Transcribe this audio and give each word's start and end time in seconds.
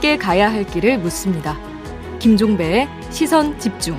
함께 0.00 0.16
가야 0.16 0.50
할 0.50 0.64
길을 0.64 0.98
묻습니다. 0.98 1.58
김종배의 2.20 2.88
시선 3.10 3.58
집중. 3.58 3.98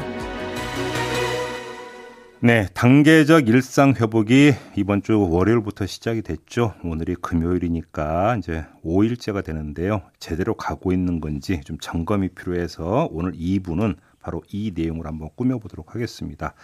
네, 2.40 2.66
단계적 2.74 3.48
일상 3.48 3.94
회복이 3.94 4.54
이번 4.76 5.04
주 5.04 5.30
월요일부터 5.30 5.86
시작이 5.86 6.24
됐죠. 6.24 6.74
오늘이 6.84 7.14
금요일이니까 7.14 8.38
이제 8.38 8.66
5일째가 8.84 9.44
되는데요. 9.44 10.02
제대로 10.18 10.56
가고 10.56 10.92
있는 10.92 11.20
건지 11.20 11.62
좀 11.66 11.78
점검이 11.80 12.30
필요해서 12.30 13.10
오늘 13.12 13.34
2부는 13.34 13.96
바로 14.22 14.42
이 14.52 14.72
내용을 14.76 15.06
한번 15.06 15.30
꾸며보도록 15.36 15.94
하겠습니다. 15.94 16.56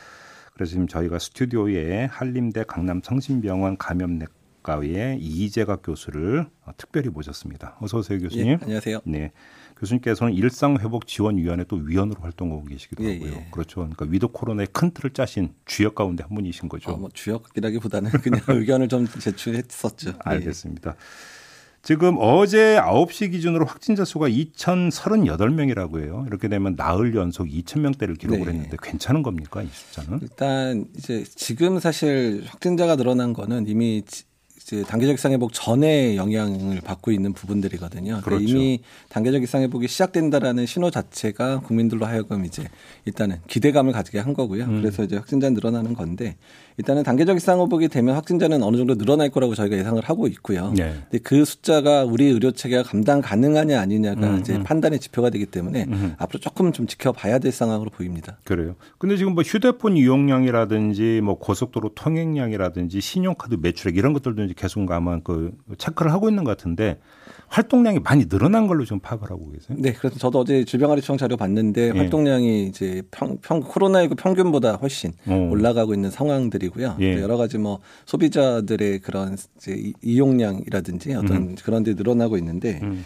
그래서 0.53 0.71
지금 0.71 0.87
저희가 0.87 1.19
스튜디오에 1.19 2.05
한림대 2.05 2.63
강남 2.67 3.01
성심병원 3.03 3.77
감염내과 3.77 4.36
의 4.75 5.19
이재갑 5.19 5.81
교수를 5.83 6.47
특별히 6.75 7.09
모셨습니다. 7.09 7.77
어서 7.79 7.99
오세요, 7.99 8.19
교수님. 8.19 8.47
예, 8.47 8.57
안녕하세요. 8.61 8.99
네. 9.05 9.31
교수님께서는 9.77 10.33
일상회복지원위원회 10.33 11.63
또 11.65 11.77
위원으로 11.77 12.21
활동하고 12.21 12.65
계시기도 12.65 13.03
예, 13.05 13.13
하고요. 13.13 13.31
예. 13.31 13.47
그렇죠. 13.51 13.75
그러니까 13.75 14.05
위드 14.09 14.27
코로나의 14.27 14.67
큰 14.73 14.91
틀을 14.91 15.11
짜신 15.11 15.53
주역 15.65 15.95
가운데 15.95 16.23
한 16.23 16.35
분이신 16.35 16.67
거죠. 16.67 16.91
어, 16.91 16.97
뭐 16.97 17.09
주역이라기보다는 17.13 18.11
그냥 18.11 18.41
의견을 18.47 18.89
좀 18.89 19.07
제출했었죠. 19.07 20.09
예. 20.09 20.13
알겠습니다. 20.19 20.95
지금 21.83 22.17
어제 22.19 22.77
9시 22.81 23.31
기준으로 23.31 23.65
확진자 23.65 24.03
수가 24.03 24.27
2,038명이라고 24.27 26.01
해요. 26.03 26.25
이렇게 26.27 26.49
되면 26.49 26.75
나흘 26.75 27.15
연속 27.15 27.47
2,000명대를 27.47 28.19
기록을 28.19 28.45
네. 28.45 28.51
했는데 28.51 28.77
괜찮은 28.81 29.23
겁니까? 29.23 29.61
이 29.61 29.67
숫자는? 29.71 30.19
일단 30.21 30.85
이제 30.97 31.23
지금 31.23 31.79
사실 31.79 32.43
확진자가 32.47 32.97
늘어난 32.97 33.31
거는 33.31 33.67
이미 33.67 34.03
이제 34.67 34.83
단계적 34.83 35.13
이상회복 35.13 35.53
전에 35.53 36.17
영향을 36.17 36.81
받고 36.81 37.11
있는 37.11 37.31
부분들이거든요. 37.31 38.19
그렇죠. 38.21 38.43
이미 38.43 38.81
단계적 39.07 39.41
이상회복이 39.41 39.87
시작된다라는 39.87 40.65
신호 40.65 40.91
자체가 40.91 41.61
국민들로 41.61 42.05
하여금 42.05 42.43
이제 42.43 42.67
일단은 43.05 43.37
기대감을 43.47 43.93
가지게 43.93 44.19
한 44.19 44.33
거고요. 44.33 44.65
음. 44.65 44.81
그래서 44.81 45.05
이제 45.05 45.15
확진자 45.15 45.49
늘어나는 45.49 45.93
건데 45.93 46.35
일단은 46.77 47.01
단계적 47.01 47.37
이상회복이 47.37 47.87
되면 47.87 48.13
확진자는 48.15 48.61
어느 48.61 48.77
정도 48.77 48.95
늘어날 48.95 49.29
거라고 49.29 49.55
저희가 49.55 49.75
예상을 49.77 49.99
하고 50.03 50.27
있고요. 50.27 50.71
네. 50.75 50.93
근데 51.09 51.17
그 51.23 51.43
숫자가 51.43 52.03
우리 52.05 52.25
의료 52.25 52.51
체계가 52.51 52.83
감당 52.83 53.19
가능하냐 53.21 53.81
아니냐가 53.81 54.29
음, 54.29 54.39
이제 54.39 54.55
음. 54.55 54.63
판단의 54.63 54.99
지표가 54.99 55.31
되기 55.31 55.47
때문에 55.47 55.85
음. 55.87 56.13
앞으로 56.19 56.39
조금 56.39 56.71
좀 56.71 56.85
지켜봐야 56.85 57.39
될 57.39 57.51
상황으로 57.51 57.89
보입니다. 57.89 58.37
그래요. 58.43 58.75
근데 58.99 59.17
지금 59.17 59.33
뭐 59.33 59.43
휴대폰 59.43 59.97
이용량이라든지 59.97 61.21
뭐 61.23 61.39
고속도로 61.39 61.95
통행량이라든지 61.95 63.01
신용카드 63.01 63.57
매출액 63.59 63.97
이런 63.97 64.13
것들도 64.13 64.43
이제 64.43 64.53
계속 64.55 64.91
아마 64.91 65.19
그 65.19 65.51
체크를 65.79 66.13
하고 66.13 66.29
있는 66.29 66.43
것 66.43 66.55
같은데 66.55 66.99
활동량이 67.49 67.99
많이 67.99 68.27
늘어난 68.27 68.67
걸로 68.67 68.85
좀 68.85 68.99
파악을 68.99 69.31
하고 69.31 69.51
계세요? 69.51 69.77
네, 69.79 69.93
그래서 69.93 70.17
저도 70.19 70.39
어제 70.39 70.65
질병관리청 70.65 71.17
자료 71.17 71.37
봤는데 71.37 71.91
예. 71.93 71.97
활동량이 71.97 72.67
이제 72.67 73.01
평, 73.11 73.37
평 73.41 73.61
코로나19 73.61 74.17
평균보다 74.17 74.75
훨씬 74.75 75.13
오. 75.27 75.49
올라가고 75.51 75.93
있는 75.93 76.11
상황들이고요. 76.11 76.97
예. 76.99 77.21
여러 77.21 77.37
가지 77.37 77.57
뭐 77.57 77.79
소비자들의 78.05 78.99
그런 78.99 79.37
이제 79.57 79.93
이용량이라든지 80.01 81.13
어떤 81.13 81.37
음. 81.37 81.55
그런 81.63 81.83
데 81.83 81.93
늘어나고 81.93 82.37
있는데 82.37 82.79
음. 82.83 83.03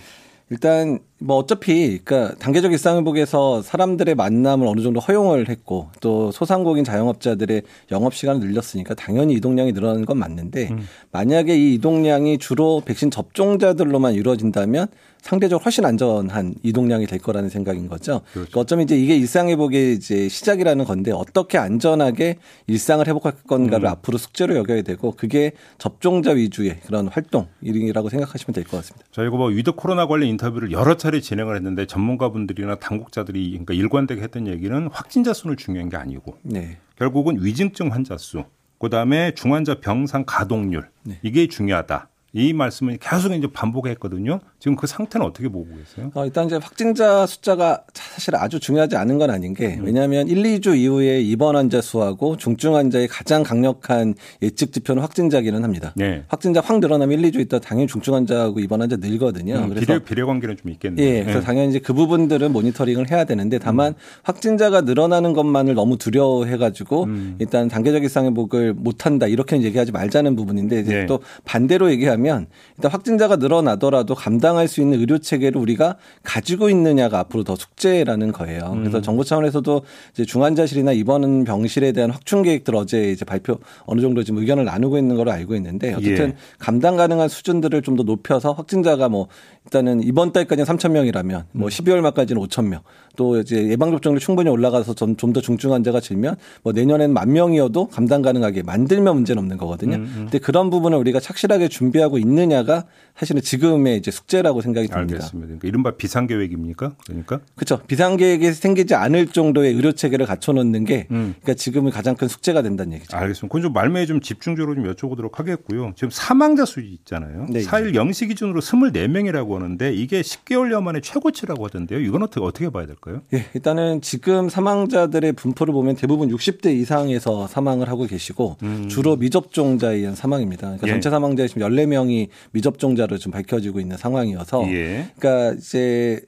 일단 0.51 0.99
뭐 1.17 1.37
어차피 1.37 1.99
그러니까 2.03 2.35
단계적 2.37 2.73
일상회복에서 2.73 3.61
사람들의 3.61 4.15
만남을 4.15 4.67
어느 4.67 4.81
정도 4.81 4.99
허용을 4.99 5.47
했고 5.47 5.87
또 6.01 6.29
소상공인 6.33 6.83
자영업자들의 6.83 7.61
영업 7.91 8.13
시간을 8.13 8.45
늘렸으니까 8.45 8.93
당연히 8.95 9.35
이동량이 9.35 9.71
늘어나는 9.71 10.03
건 10.03 10.17
맞는데 10.17 10.71
음. 10.71 10.85
만약에 11.13 11.55
이 11.55 11.75
이동량이 11.75 12.37
주로 12.37 12.81
백신 12.83 13.11
접종자들로만 13.11 14.13
이루어진다면 14.13 14.87
상대적으로 15.21 15.63
훨씬 15.63 15.85
안전한 15.85 16.55
이동량이 16.63 17.05
될 17.05 17.19
거라는 17.19 17.49
생각인 17.49 17.87
거죠. 17.87 18.21
그렇죠. 18.33 18.49
그러니까 18.49 18.59
어쩌면 18.61 18.83
이제 18.85 18.97
이게 18.97 19.15
일상 19.15 19.49
회복의 19.49 19.93
이제 19.93 20.27
시작이라는 20.27 20.83
건데 20.85 21.11
어떻게 21.11 21.57
안전하게 21.57 22.37
일상을 22.67 23.05
회복할 23.07 23.33
건가를 23.47 23.85
음. 23.87 23.91
앞으로 23.91 24.17
숙제로 24.17 24.55
여겨야 24.55 24.81
되고 24.81 25.11
그게 25.11 25.51
접종자 25.77 26.31
위주의 26.31 26.79
그런 26.81 27.07
활동이라고 27.07 28.09
생각하시면 28.09 28.53
될 28.53 28.63
것 28.63 28.77
같습니다. 28.77 29.05
저희가 29.11 29.35
뭐 29.37 29.47
위드 29.47 29.73
코로나 29.73 30.07
관련 30.07 30.29
인터뷰를 30.29 30.71
여러 30.71 30.97
차례 30.97 31.19
진행을 31.21 31.55
했는데 31.55 31.85
전문가분들이나 31.85 32.75
당국자들이 32.75 33.49
그러니까 33.51 33.73
일관되게 33.73 34.21
했던 34.21 34.47
얘기는 34.47 34.87
확진자 34.91 35.33
수는 35.33 35.57
중요한 35.57 35.89
게 35.89 35.97
아니고 35.97 36.37
네. 36.43 36.77
결국은 36.97 37.37
위중증 37.43 37.91
환자 37.91 38.17
수, 38.17 38.43
그다음에 38.79 39.33
중환자 39.35 39.79
병상 39.81 40.23
가동률 40.25 40.89
네. 41.03 41.19
이게 41.23 41.47
중요하다. 41.47 42.07
이 42.33 42.53
말씀을 42.53 42.97
계속 42.97 43.33
이제 43.33 43.47
반복했거든요. 43.51 44.39
지금 44.59 44.77
그 44.77 44.87
상태는 44.87 45.25
어떻게 45.25 45.49
보고 45.49 45.67
계세요? 45.75 46.11
어, 46.13 46.23
일단 46.23 46.45
이제 46.45 46.55
확진자 46.55 47.25
숫자가 47.25 47.83
사실 47.93 48.35
아주 48.35 48.59
중요하지 48.59 48.95
않은 48.95 49.17
건 49.17 49.29
아닌 49.29 49.53
게 49.53 49.75
음. 49.77 49.85
왜냐하면 49.85 50.29
1, 50.29 50.41
2주 50.43 50.77
이후에 50.77 51.19
입원 51.19 51.57
환자 51.57 51.81
수하고 51.81 52.37
중증 52.37 52.75
환자의 52.75 53.09
가장 53.09 53.43
강력한 53.43 54.15
예측 54.41 54.71
지표는 54.71 55.01
확진자기는 55.01 55.61
합니다. 55.61 55.91
네. 55.97 56.23
확진자 56.29 56.61
확 56.61 56.79
늘어나면 56.79 57.19
1, 57.19 57.31
2주 57.31 57.39
있다 57.41 57.59
당연히 57.59 57.87
중증 57.87 58.13
환자하고 58.13 58.61
입원 58.61 58.79
환자 58.79 58.95
늘거든요. 58.95 59.55
음, 59.55 59.69
그래서 59.69 59.85
비례, 59.85 59.99
비례 59.99 60.23
관계는 60.23 60.55
좀 60.55 60.71
있겠네요. 60.71 61.05
예, 61.05 61.23
그래서 61.23 61.39
네. 61.39 61.45
당연히 61.45 61.69
이제 61.69 61.79
그 61.79 61.93
부분들은 61.93 62.53
모니터링을 62.53 63.11
해야 63.11 63.25
되는데 63.25 63.59
다만 63.59 63.91
음. 63.91 63.95
확진자가 64.23 64.81
늘어나는 64.81 65.33
것만을 65.33 65.73
너무 65.73 65.97
두려워해가지고 65.97 67.03
음. 67.03 67.35
일단 67.39 67.67
단계적 67.67 68.03
일상 68.03 68.25
회복을 68.27 68.73
못한다 68.73 69.27
이렇게는 69.27 69.65
얘기하지 69.65 69.91
말자는 69.91 70.37
부분인데 70.37 70.79
이제 70.79 70.93
네. 70.93 71.05
또 71.07 71.19
반대로 71.43 71.91
얘기하면 71.91 72.20
일단 72.25 72.91
확진자가 72.91 73.37
늘어나더라도 73.37 74.13
감당 74.15 74.51
감당할 74.51 74.67
수 74.67 74.81
있는 74.81 74.99
의료 74.99 75.17
체계를 75.17 75.59
우리가 75.61 75.97
가지고 76.23 76.69
있느냐가 76.69 77.19
앞으로 77.19 77.43
더 77.43 77.55
숙제라는 77.55 78.31
거예요. 78.31 78.75
그래서 78.79 78.97
음. 78.97 79.01
정부 79.01 79.23
차원에서도 79.23 79.81
이제 80.13 80.25
중환자실이나 80.25 80.91
입원 80.91 81.43
병실에 81.43 81.91
대한 81.91 82.11
확충 82.11 82.41
계획들 82.41 82.75
어제 82.75 83.11
이제 83.11 83.23
발표 83.23 83.59
어느 83.85 84.01
정도 84.01 84.23
지금 84.23 84.39
의견을 84.39 84.65
나누고 84.65 84.97
있는 84.97 85.15
걸로 85.15 85.31
알고 85.31 85.55
있는데 85.55 85.93
어쨌든 85.93 86.29
예. 86.29 86.35
감당 86.59 86.97
가능한 86.97 87.29
수준들을 87.29 87.81
좀 87.83 87.91
더 87.91 88.03
높여서 88.03 88.53
확진자가 88.53 89.09
뭐 89.09 89.27
일단은 89.65 90.01
이번 90.01 90.31
달까지는 90.31 90.65
3천 90.65 90.91
명이라면 90.91 91.43
뭐 91.51 91.67
12월 91.67 91.97
음. 91.97 92.03
말까지는 92.03 92.41
5천 92.41 92.67
명. 92.67 92.81
또 93.15 93.39
이제 93.39 93.67
예방 93.69 93.91
접종률 93.91 94.19
충분히 94.19 94.49
올라가서 94.49 94.93
좀 94.93 95.31
더 95.31 95.39
중증 95.39 95.71
환자가 95.71 95.99
질면 95.99 96.35
뭐 96.63 96.73
내년에는 96.73 97.13
만 97.13 97.31
명이어도 97.31 97.87
감당 97.87 98.21
가능하게 98.21 98.63
만들면 98.63 99.15
문제는 99.15 99.41
없는 99.41 99.57
거거든요. 99.57 99.95
음, 99.95 100.01
음. 100.01 100.13
근데 100.23 100.39
그런 100.39 100.69
부분을 100.69 100.97
우리가 100.97 101.19
착실하게 101.19 101.69
준비하고 101.69 102.17
있느냐가 102.17 102.85
사실은 103.17 103.41
지금의 103.41 103.97
이제 103.97 104.11
숙제라고 104.11 104.61
생각이 104.61 104.87
듭니다. 104.87 105.13
알겠습니다. 105.15 105.45
그러니까 105.47 105.67
이른바 105.67 105.91
비상 105.91 106.27
계획입니까? 106.27 106.95
그러니까 107.05 107.39
그렇죠. 107.55 107.79
비상 107.87 108.17
계획이 108.17 108.51
생기지 108.53 108.95
않을 108.95 109.27
정도의 109.27 109.73
의료 109.73 109.91
체계를 109.91 110.25
갖춰 110.25 110.51
놓는 110.53 110.85
게 110.85 111.07
음. 111.11 111.35
그러니까 111.41 111.53
지금은 111.53 111.91
가장 111.91 112.15
큰 112.15 112.27
숙제가 112.27 112.61
된다는 112.61 112.93
얘기죠. 112.93 113.15
알겠습니다. 113.15 113.47
그건 113.47 113.61
좀 113.61 113.73
말매에 113.73 114.05
좀 114.05 114.21
집중적으로 114.21 114.75
좀 114.75 114.91
여쭤보도록 114.91 115.35
하겠고요. 115.35 115.93
지금 115.95 116.09
사망자 116.09 116.65
수 116.65 116.79
있잖아요. 116.79 117.47
네. 117.49 117.61
4일 117.61 117.93
0시 117.93 118.27
기준으로 118.29 118.61
24명이라고 118.61 119.53
하는데 119.53 119.93
이게 119.93 120.21
10개월여 120.21 120.81
만에 120.81 121.01
최고치라고 121.01 121.65
하던데요. 121.65 121.99
이건 121.99 122.23
어떻게 122.23 122.43
어떻게 122.43 122.69
봐야 122.69 122.85
될까요? 122.85 123.00
예, 123.33 123.45
일단은 123.55 124.01
지금 124.01 124.47
사망자들의 124.47 125.33
분포를 125.33 125.73
보면 125.73 125.95
대부분 125.95 126.29
60대 126.29 126.73
이상에서 126.73 127.47
사망을 127.47 127.89
하고 127.89 128.05
계시고 128.05 128.57
음. 128.61 128.87
주로 128.89 129.15
미접종자에 129.15 129.95
의한 129.97 130.15
사망입니다. 130.15 130.67
그러니까 130.67 130.87
예. 130.87 130.91
전체 130.91 131.09
사망자의 131.09 131.49
지금 131.49 131.63
14명이 131.67 132.27
미접종자로 132.51 133.17
좀 133.17 133.31
밝혀지고 133.31 133.79
있는 133.79 133.97
상황이어서 133.97 134.71
예. 134.71 135.07
그러니까 135.17 135.57
이제 135.57 136.21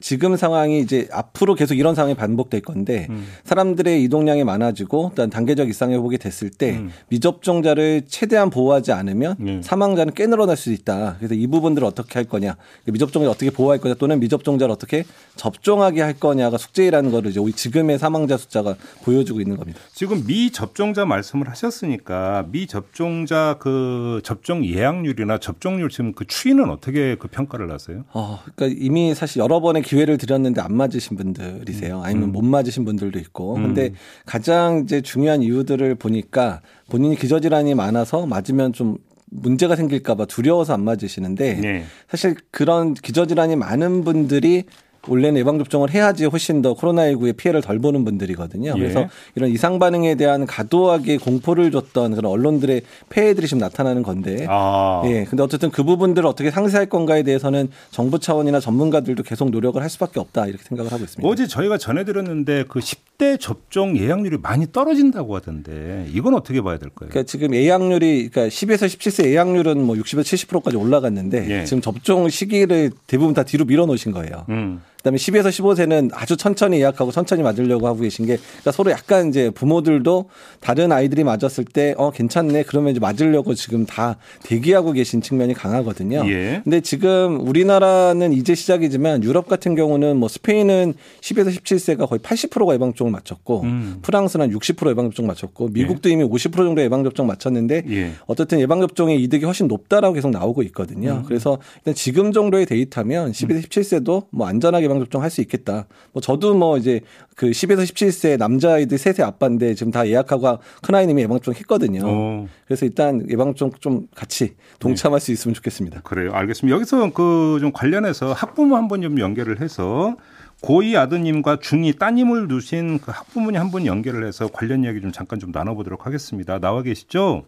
지금 0.00 0.36
상황이 0.36 0.80
이제 0.80 1.08
앞으로 1.10 1.54
계속 1.54 1.74
이런 1.74 1.94
상황이 1.96 2.14
반복될 2.14 2.60
건데 2.60 3.08
음. 3.10 3.26
사람들의 3.44 4.02
이동량이 4.04 4.44
많아지고 4.44 5.08
일단 5.10 5.28
단계적 5.28 5.68
이상 5.68 5.90
회복이 5.90 6.18
됐을 6.18 6.50
때 6.50 6.76
음. 6.76 6.92
미접종자를 7.08 8.02
최대한 8.06 8.48
보호하지 8.50 8.92
않으면 8.92 9.36
음. 9.40 9.60
사망자는 9.62 10.14
꽤 10.14 10.26
늘어날 10.26 10.56
수 10.56 10.72
있다. 10.72 11.16
그래서 11.18 11.34
이 11.34 11.46
부분들을 11.48 11.86
어떻게 11.86 12.14
할 12.14 12.24
거냐, 12.24 12.56
미접종자를 12.84 13.30
어떻게 13.30 13.50
보호할 13.50 13.78
거냐, 13.78 13.94
또는 13.94 14.20
미접종자를 14.20 14.72
어떻게 14.72 15.04
접종하게 15.34 16.02
할 16.02 16.14
거냐가 16.14 16.58
숙제라는 16.58 17.10
거를 17.10 17.32
이제 17.32 17.40
우리 17.40 17.52
지금의 17.52 17.98
사망자 17.98 18.36
숫자가 18.36 18.76
보여주고 19.02 19.40
있는 19.40 19.56
겁니다. 19.56 19.80
지금 19.92 20.24
미접종자 20.26 21.06
말씀을 21.06 21.48
하셨으니까 21.48 22.46
미접종자 22.52 23.56
그 23.58 24.20
접종 24.22 24.64
예약률이나 24.64 25.38
접종률 25.38 25.88
지금 25.88 26.12
그 26.12 26.24
추이는 26.24 26.70
어떻게 26.70 27.16
그 27.16 27.26
평가를 27.26 27.72
하세요? 27.72 28.04
어, 28.12 28.40
그러니까 28.54 28.78
이미 28.80 29.14
사실 29.14 29.40
여러 29.40 29.60
번의 29.60 29.82
기회를 29.88 30.18
드렸는데 30.18 30.60
안 30.60 30.74
맞으신 30.74 31.16
분들이세요. 31.16 31.98
음. 31.98 32.02
아니면 32.04 32.28
음. 32.28 32.32
못 32.32 32.44
맞으신 32.44 32.84
분들도 32.84 33.18
있고. 33.20 33.56
음. 33.56 33.62
근데 33.62 33.92
가장 34.26 34.82
이제 34.84 35.00
중요한 35.00 35.42
이유들을 35.42 35.94
보니까 35.94 36.60
본인이 36.90 37.16
기저질환이 37.16 37.74
많아서 37.74 38.26
맞으면 38.26 38.74
좀 38.74 38.98
문제가 39.30 39.76
생길까봐 39.76 40.26
두려워서 40.26 40.74
안 40.74 40.84
맞으시는데 40.84 41.54
네. 41.54 41.84
사실 42.08 42.36
그런 42.50 42.94
기저질환이 42.94 43.56
많은 43.56 44.04
분들이 44.04 44.64
원래는 45.06 45.40
예방 45.40 45.58
접종을 45.58 45.90
해야지 45.90 46.24
훨씬 46.24 46.62
더 46.62 46.74
코로나19의 46.74 47.36
피해를 47.36 47.60
덜 47.60 47.78
보는 47.78 48.04
분들이거든요. 48.04 48.72
예. 48.76 48.80
그래서 48.80 49.08
이런 49.34 49.50
이상 49.50 49.78
반응에 49.78 50.16
대한 50.16 50.46
과도하게 50.46 51.18
공포를 51.18 51.70
줬던 51.70 52.14
그런 52.14 52.32
언론들의 52.32 52.82
폐해들이 53.08 53.46
지금 53.46 53.60
나타나는 53.60 54.02
건데. 54.02 54.46
아. 54.48 55.02
예. 55.06 55.24
근데 55.24 55.42
어쨌든 55.42 55.70
그 55.70 55.84
부분들을 55.84 56.26
어떻게 56.26 56.50
상세할 56.50 56.86
건가에 56.86 57.22
대해서는 57.22 57.68
정부 57.90 58.18
차원이나 58.18 58.60
전문가들도 58.60 59.22
계속 59.22 59.50
노력을 59.50 59.80
할 59.80 59.88
수밖에 59.88 60.20
없다 60.20 60.46
이렇게 60.46 60.62
생각을 60.64 60.92
하고 60.92 61.04
있습니다. 61.04 61.28
어제 61.28 61.46
저희가 61.46 61.78
전해드렸는데 61.78 62.64
그 62.68 62.80
10 62.80 63.07
대 63.18 63.36
접종 63.36 63.98
예약률이 63.98 64.38
많이 64.40 64.70
떨어진다고 64.70 65.34
하던데 65.34 66.06
이건 66.12 66.34
어떻게 66.34 66.60
봐야 66.60 66.78
될까요? 66.78 67.08
그러니까 67.10 67.24
지금 67.24 67.52
예약률이 67.52 68.28
그러니까 68.30 68.54
10에서 68.54 68.86
17세 68.86 69.26
예약률은 69.26 69.82
뭐 69.82 69.96
60에서 69.96 70.20
70%까지 70.20 70.76
올라갔는데 70.76 71.50
예. 71.50 71.64
지금 71.64 71.80
접종 71.80 72.28
시기를 72.28 72.92
대부분 73.08 73.34
다 73.34 73.42
뒤로 73.42 73.64
밀어 73.64 73.86
놓으신 73.86 74.12
거예요. 74.12 74.46
음. 74.50 74.80
그다음에 75.08 75.18
10에서 75.18 75.48
15세는 75.48 76.10
아주 76.12 76.36
천천히 76.36 76.78
예약하고 76.78 77.10
천천히 77.10 77.42
맞으려고 77.42 77.86
하고 77.86 78.00
계신 78.00 78.26
게 78.26 78.36
그러니까 78.36 78.72
서로 78.72 78.90
약간 78.90 79.28
이제 79.28 79.50
부모들도 79.50 80.28
다른 80.60 80.92
아이들이 80.92 81.24
맞았을 81.24 81.64
때 81.64 81.88
어 81.96 82.10
괜찮네 82.10 82.64
그러면 82.64 82.92
이제 82.92 83.00
맞으려고 83.00 83.54
지금 83.54 83.86
다 83.86 84.16
대기하고 84.42 84.92
계신 84.92 85.20
측면이 85.20 85.54
강하거든요. 85.54 86.24
예. 86.28 86.60
근데 86.62 86.80
지금 86.80 87.40
우리나라는 87.46 88.32
이제 88.32 88.54
시작이지만 88.54 89.24
유럽 89.24 89.48
같은 89.48 89.74
경우는 89.74 90.16
뭐 90.16 90.28
스페인은 90.28 90.94
10에서 91.20 91.48
17세가 91.48 92.08
거의 92.08 92.20
80%가 92.20 92.74
예방 92.74 92.90
접종을 92.90 93.12
마쳤고 93.12 93.62
음. 93.62 93.98
프랑스는 94.02 94.50
한60% 94.50 94.90
예방 94.90 95.06
접종 95.06 95.26
마쳤고 95.26 95.68
미국도 95.68 96.08
이미 96.08 96.24
50% 96.24 96.54
정도 96.56 96.82
예방 96.82 97.04
접종 97.04 97.26
마쳤는데 97.26 97.82
예. 97.88 98.12
어쨌든 98.26 98.60
예방 98.60 98.80
접종의 98.80 99.22
이득이 99.22 99.44
훨씬 99.44 99.66
높다라고 99.68 100.14
계속 100.14 100.30
나오고 100.30 100.62
있거든요. 100.64 101.22
그래서 101.26 101.58
일단 101.78 101.94
지금 101.94 102.32
정도의 102.32 102.66
데이터면 102.66 103.32
10에서 103.32 103.68
17세도 103.68 104.26
뭐 104.30 104.46
안전하게 104.46 104.84
예방 104.84 104.97
접종 105.00 105.22
할 105.22 105.30
수 105.30 105.40
있겠다. 105.40 105.86
뭐 106.12 106.20
저도 106.20 106.54
뭐 106.54 106.78
이제 106.78 107.00
그 107.36 107.50
10에서 107.50 107.82
17세 107.82 108.38
남자아이들 108.38 108.96
셋의 108.98 109.26
아빠인데 109.26 109.74
지금 109.74 109.92
다 109.92 110.06
예약하고 110.08 110.58
큰 110.82 110.94
아이님이 110.94 111.22
예방 111.22 111.36
접종 111.38 111.54
했거든요. 111.54 112.00
어. 112.04 112.46
그래서 112.66 112.86
일단 112.86 113.24
예방 113.30 113.54
접종 113.54 113.70
좀 113.80 114.06
같이 114.14 114.54
동참할 114.78 115.20
수 115.20 115.32
있으면 115.32 115.54
좋겠습니다. 115.54 116.00
그래요. 116.02 116.32
알겠습니다. 116.32 116.74
여기서 116.74 117.12
그 117.12 117.58
좀 117.60 117.72
관련해서 117.72 118.32
학부모 118.32 118.76
한번 118.76 119.02
좀 119.02 119.18
연결을 119.18 119.60
해서 119.60 120.16
고2 120.62 120.96
아드님과 120.96 121.56
중2 121.56 121.98
따님을 121.98 122.48
두신 122.48 122.98
그 122.98 123.10
학부모님 123.12 123.60
한 123.60 123.70
분 123.70 123.86
연결을 123.86 124.26
해서 124.26 124.48
관련 124.52 124.82
이야기 124.84 125.00
좀 125.00 125.12
잠깐 125.12 125.38
좀 125.38 125.50
나눠보도록 125.52 126.06
하겠습니다. 126.06 126.58
나와 126.58 126.82
계시죠? 126.82 127.44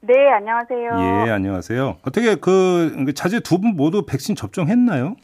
네, 0.00 0.14
안녕하세요. 0.36 1.26
예, 1.26 1.30
안녕하세요. 1.30 1.98
어떻게 2.02 2.34
그 2.34 3.12
자제 3.14 3.38
두 3.40 3.58
분 3.60 3.76
모두 3.76 4.04
백신 4.04 4.34
접종했나요? 4.34 5.14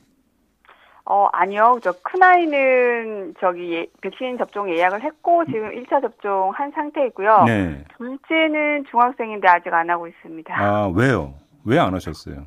어, 1.10 1.26
아니요. 1.32 1.78
저 1.82 1.92
큰아이는 2.02 3.34
저기 3.40 3.72
예, 3.74 3.86
백신 4.02 4.36
접종 4.38 4.68
예약을 4.70 5.02
했고 5.02 5.44
지금 5.46 5.70
1차 5.70 6.02
접종 6.02 6.50
한 6.54 6.70
상태이고요. 6.72 7.44
네. 7.46 7.84
둘째는 7.96 8.84
중학생인데 8.90 9.48
아직 9.48 9.72
안 9.72 9.88
하고 9.88 10.06
있습니다. 10.06 10.54
아, 10.54 10.92
왜요? 10.94 11.32
왜 11.64 11.78
안 11.78 11.94
하셨어요? 11.94 12.46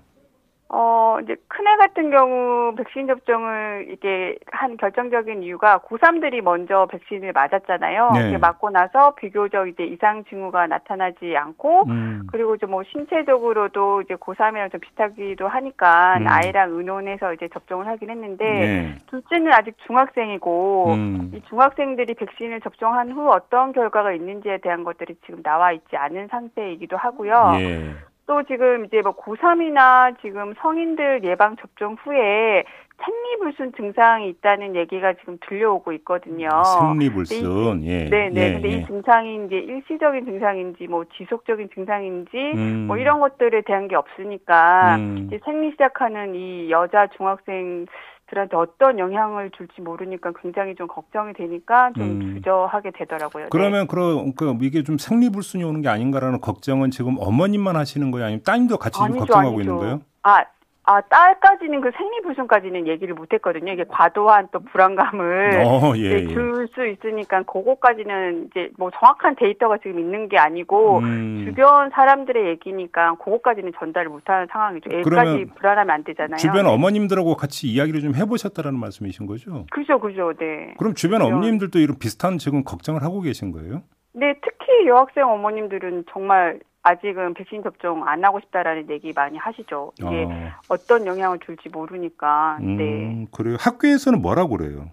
어, 0.73 1.17
이제 1.21 1.35
큰애 1.47 1.75
같은 1.77 2.09
경우 2.09 2.73
백신 2.75 3.05
접종을 3.05 3.89
이게 3.91 4.37
한 4.51 4.77
결정적인 4.77 5.43
이유가 5.43 5.79
고3들이 5.79 6.41
먼저 6.41 6.87
백신을 6.87 7.33
맞았잖아요. 7.33 8.11
네. 8.13 8.37
맞고 8.37 8.69
나서 8.71 9.13
비교적 9.15 9.67
이제 9.67 9.83
이상 9.83 10.23
징후가 10.25 10.67
나타나지 10.67 11.35
않고 11.37 11.83
음. 11.87 12.27
그리고 12.31 12.57
좀 12.57 12.71
뭐 12.71 12.83
신체적으로도 12.85 14.01
이제 14.01 14.15
고3이랑 14.15 14.71
좀 14.71 14.79
비슷하기도 14.79 15.47
하니까 15.47 16.17
음. 16.17 16.25
아이랑 16.27 16.71
의논해서 16.71 17.33
이제 17.33 17.49
접종을 17.49 17.85
하긴 17.85 18.09
했는데 18.09 18.45
네. 18.45 18.95
둘째는 19.07 19.51
아직 19.51 19.75
중학생이고 19.85 20.93
음. 20.93 21.31
이 21.35 21.41
중학생들이 21.49 22.13
백신을 22.15 22.61
접종한 22.61 23.11
후 23.11 23.29
어떤 23.29 23.73
결과가 23.73 24.13
있는지에 24.13 24.59
대한 24.59 24.85
것들이 24.85 25.15
지금 25.25 25.43
나와 25.43 25.73
있지 25.73 25.97
않은 25.97 26.29
상태이기도 26.29 26.95
하고요. 26.95 27.51
예. 27.59 27.93
또 28.31 28.43
지금 28.43 28.85
이제 28.85 29.01
뭐 29.01 29.13
고3이나 29.13 30.15
지금 30.21 30.53
성인들 30.61 31.25
예방 31.25 31.57
접종 31.57 31.97
후에 32.01 32.63
생리불순 33.03 33.73
증상이 33.75 34.29
있다는 34.29 34.77
얘기가 34.77 35.11
지금 35.15 35.37
들려오고 35.45 35.91
있거든요. 35.93 36.47
생리불순. 36.63 37.83
예. 37.83 38.05
네네. 38.05 38.41
예, 38.41 38.53
근데 38.53 38.69
예. 38.69 38.73
이 38.77 38.85
증상이 38.85 39.47
이제 39.47 39.57
일시적인 39.57 40.23
증상인지 40.23 40.87
뭐 40.87 41.03
지속적인 41.17 41.71
증상인지 41.75 42.37
음. 42.55 42.85
뭐 42.87 42.95
이런 42.95 43.19
것들에 43.19 43.63
대한 43.63 43.89
게 43.89 43.97
없으니까 43.97 44.95
음. 44.95 45.25
이제 45.27 45.37
생리 45.43 45.71
시작하는 45.71 46.33
이 46.33 46.71
여자 46.71 47.07
중학생 47.17 47.85
들한테 48.31 48.55
어떤 48.55 48.97
영향을 48.97 49.51
줄지 49.51 49.81
모르니까 49.81 50.31
굉장히 50.41 50.73
좀 50.75 50.87
걱정이 50.87 51.33
되니까 51.33 51.91
좀 51.95 52.03
음. 52.03 52.35
주저하게 52.35 52.91
되더라고요. 52.91 53.43
네. 53.43 53.49
그러면 53.51 53.87
그런 53.87 54.33
그 54.35 54.57
이게 54.61 54.83
좀 54.83 54.97
생리불순이 54.97 55.63
오는 55.65 55.81
게 55.81 55.89
아닌가라는 55.89 56.39
걱정은 56.39 56.91
지금 56.91 57.17
어머님만 57.19 57.75
하시는 57.75 58.09
거예요, 58.09 58.27
아니면 58.27 58.43
따님도 58.43 58.77
같이 58.77 59.01
아니죠, 59.01 59.19
걱정하고 59.19 59.49
아니죠. 59.49 59.61
있는 59.61 59.77
거예요? 59.77 60.01
아, 60.23 60.45
아, 60.83 60.99
딸까지는 60.99 61.79
그 61.81 61.91
생리불순까지는 61.95 62.87
얘기를 62.87 63.13
못 63.13 63.31
했거든요. 63.33 63.71
이게 63.71 63.83
과도한 63.87 64.47
또 64.51 64.59
불안감을 64.59 65.61
어, 65.63 65.93
예, 65.95 66.01
예. 66.01 66.27
줄수 66.27 66.87
있으니까 66.87 67.43
그거까지는 67.43 68.47
이제 68.47 68.71
뭐 68.79 68.89
정확한 68.89 69.35
데이터가 69.35 69.77
지금 69.77 69.99
있는 69.99 70.27
게 70.27 70.37
아니고 70.39 70.99
음. 70.99 71.45
주변 71.47 71.91
사람들의 71.91 72.47
얘기니까 72.47 73.13
그거까지는 73.15 73.73
전달을 73.77 74.09
못하는 74.09 74.47
상황이죠. 74.51 74.89
애까지 74.91 75.45
불안하면 75.55 75.89
안 75.93 76.03
되잖아요. 76.03 76.37
주변 76.37 76.63
네. 76.65 76.71
어머님들하고 76.71 77.35
같이 77.35 77.67
이야기를 77.67 78.01
좀 78.01 78.15
해보셨다라는 78.15 78.79
말씀이신 78.79 79.27
거죠? 79.27 79.65
그죠, 79.69 79.99
그죠, 79.99 80.33
네. 80.39 80.73
그럼 80.79 80.95
주변 80.95 81.19
그런- 81.19 81.33
어머님들도 81.33 81.77
이런 81.77 81.99
비슷한 81.99 82.39
지금 82.39 82.63
걱정을 82.63 83.03
하고 83.03 83.21
계신 83.21 83.51
거예요? 83.51 83.83
네, 84.13 84.33
특히 84.43 84.87
여학생 84.87 85.25
어머님들은 85.29 86.05
정말 86.11 86.59
아직은 86.83 87.33
백신 87.35 87.63
접종 87.63 88.07
안 88.07 88.23
하고 88.23 88.39
싶다라는 88.39 88.89
얘기 88.89 89.13
많이 89.13 89.37
하시죠. 89.37 89.91
이게 89.99 90.23
어. 90.25 90.51
어떤 90.69 91.05
영향을 91.05 91.39
줄지 91.39 91.69
모르니까. 91.69 92.57
네. 92.59 92.65
음, 92.83 93.27
그래요. 93.31 93.57
학교에서는 93.59 94.21
뭐라고 94.21 94.57
그래요? 94.57 94.89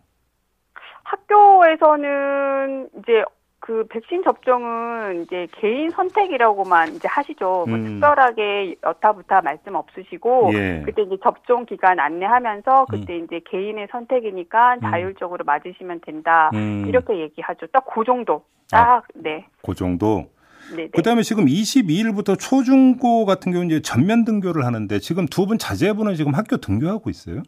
학교에서는 1.05 2.89
이제 2.99 3.25
그 3.61 3.87
백신 3.89 4.23
접종은 4.23 5.23
이제 5.23 5.47
개인 5.53 5.91
선택이라고만 5.91 6.95
이제 6.95 7.09
하시죠. 7.09 7.65
뭐 7.67 7.77
음. 7.77 7.85
특별하게 7.85 8.77
여타부타 8.85 9.41
말씀 9.43 9.75
없으시고 9.75 10.51
예. 10.55 10.83
그때 10.85 11.03
이제 11.03 11.17
접종 11.23 11.67
기간 11.67 11.99
안내하면서 11.99 12.87
그때 12.89 13.17
이제 13.17 13.41
개인의 13.51 13.89
선택이니까 13.91 14.75
음. 14.75 14.81
자율적으로 14.83 15.45
맞으시면 15.45 16.01
된다. 16.03 16.51
음, 16.55 16.85
이렇게 16.87 17.19
얘기하죠. 17.19 17.67
딱 17.69 17.85
그 17.87 18.05
정도. 18.05 18.45
딱 18.71 19.05
네. 19.15 19.47
그 19.65 19.75
정도. 19.75 20.31
네, 20.77 20.85
네. 20.85 20.89
그다음에 20.89 21.23
지금 21.23 21.47
22일부터 21.47 22.39
초중고 22.39 23.25
같은 23.27 23.53
경우 23.53 23.65
이제 23.65 23.81
전면 23.83 24.25
등교를 24.25 24.65
하는데 24.65 24.99
지금 24.99 25.27
두 25.27 25.47
분 25.47 25.57
자제분은 25.59 26.15
지금 26.15 26.35
학교 26.35 26.59
등교하고 26.59 27.09
있어요? 27.11 27.43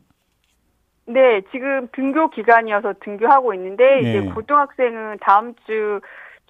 네, 1.07 1.43
지금 1.51 1.89
등교 1.93 2.31
기간이어서 2.31 2.95
등교하고 3.01 3.53
있는데 3.55 3.85
네. 4.01 4.11
이제 4.19 4.31
고등학생은 4.33 5.19
다음 5.21 5.55
주 5.67 6.01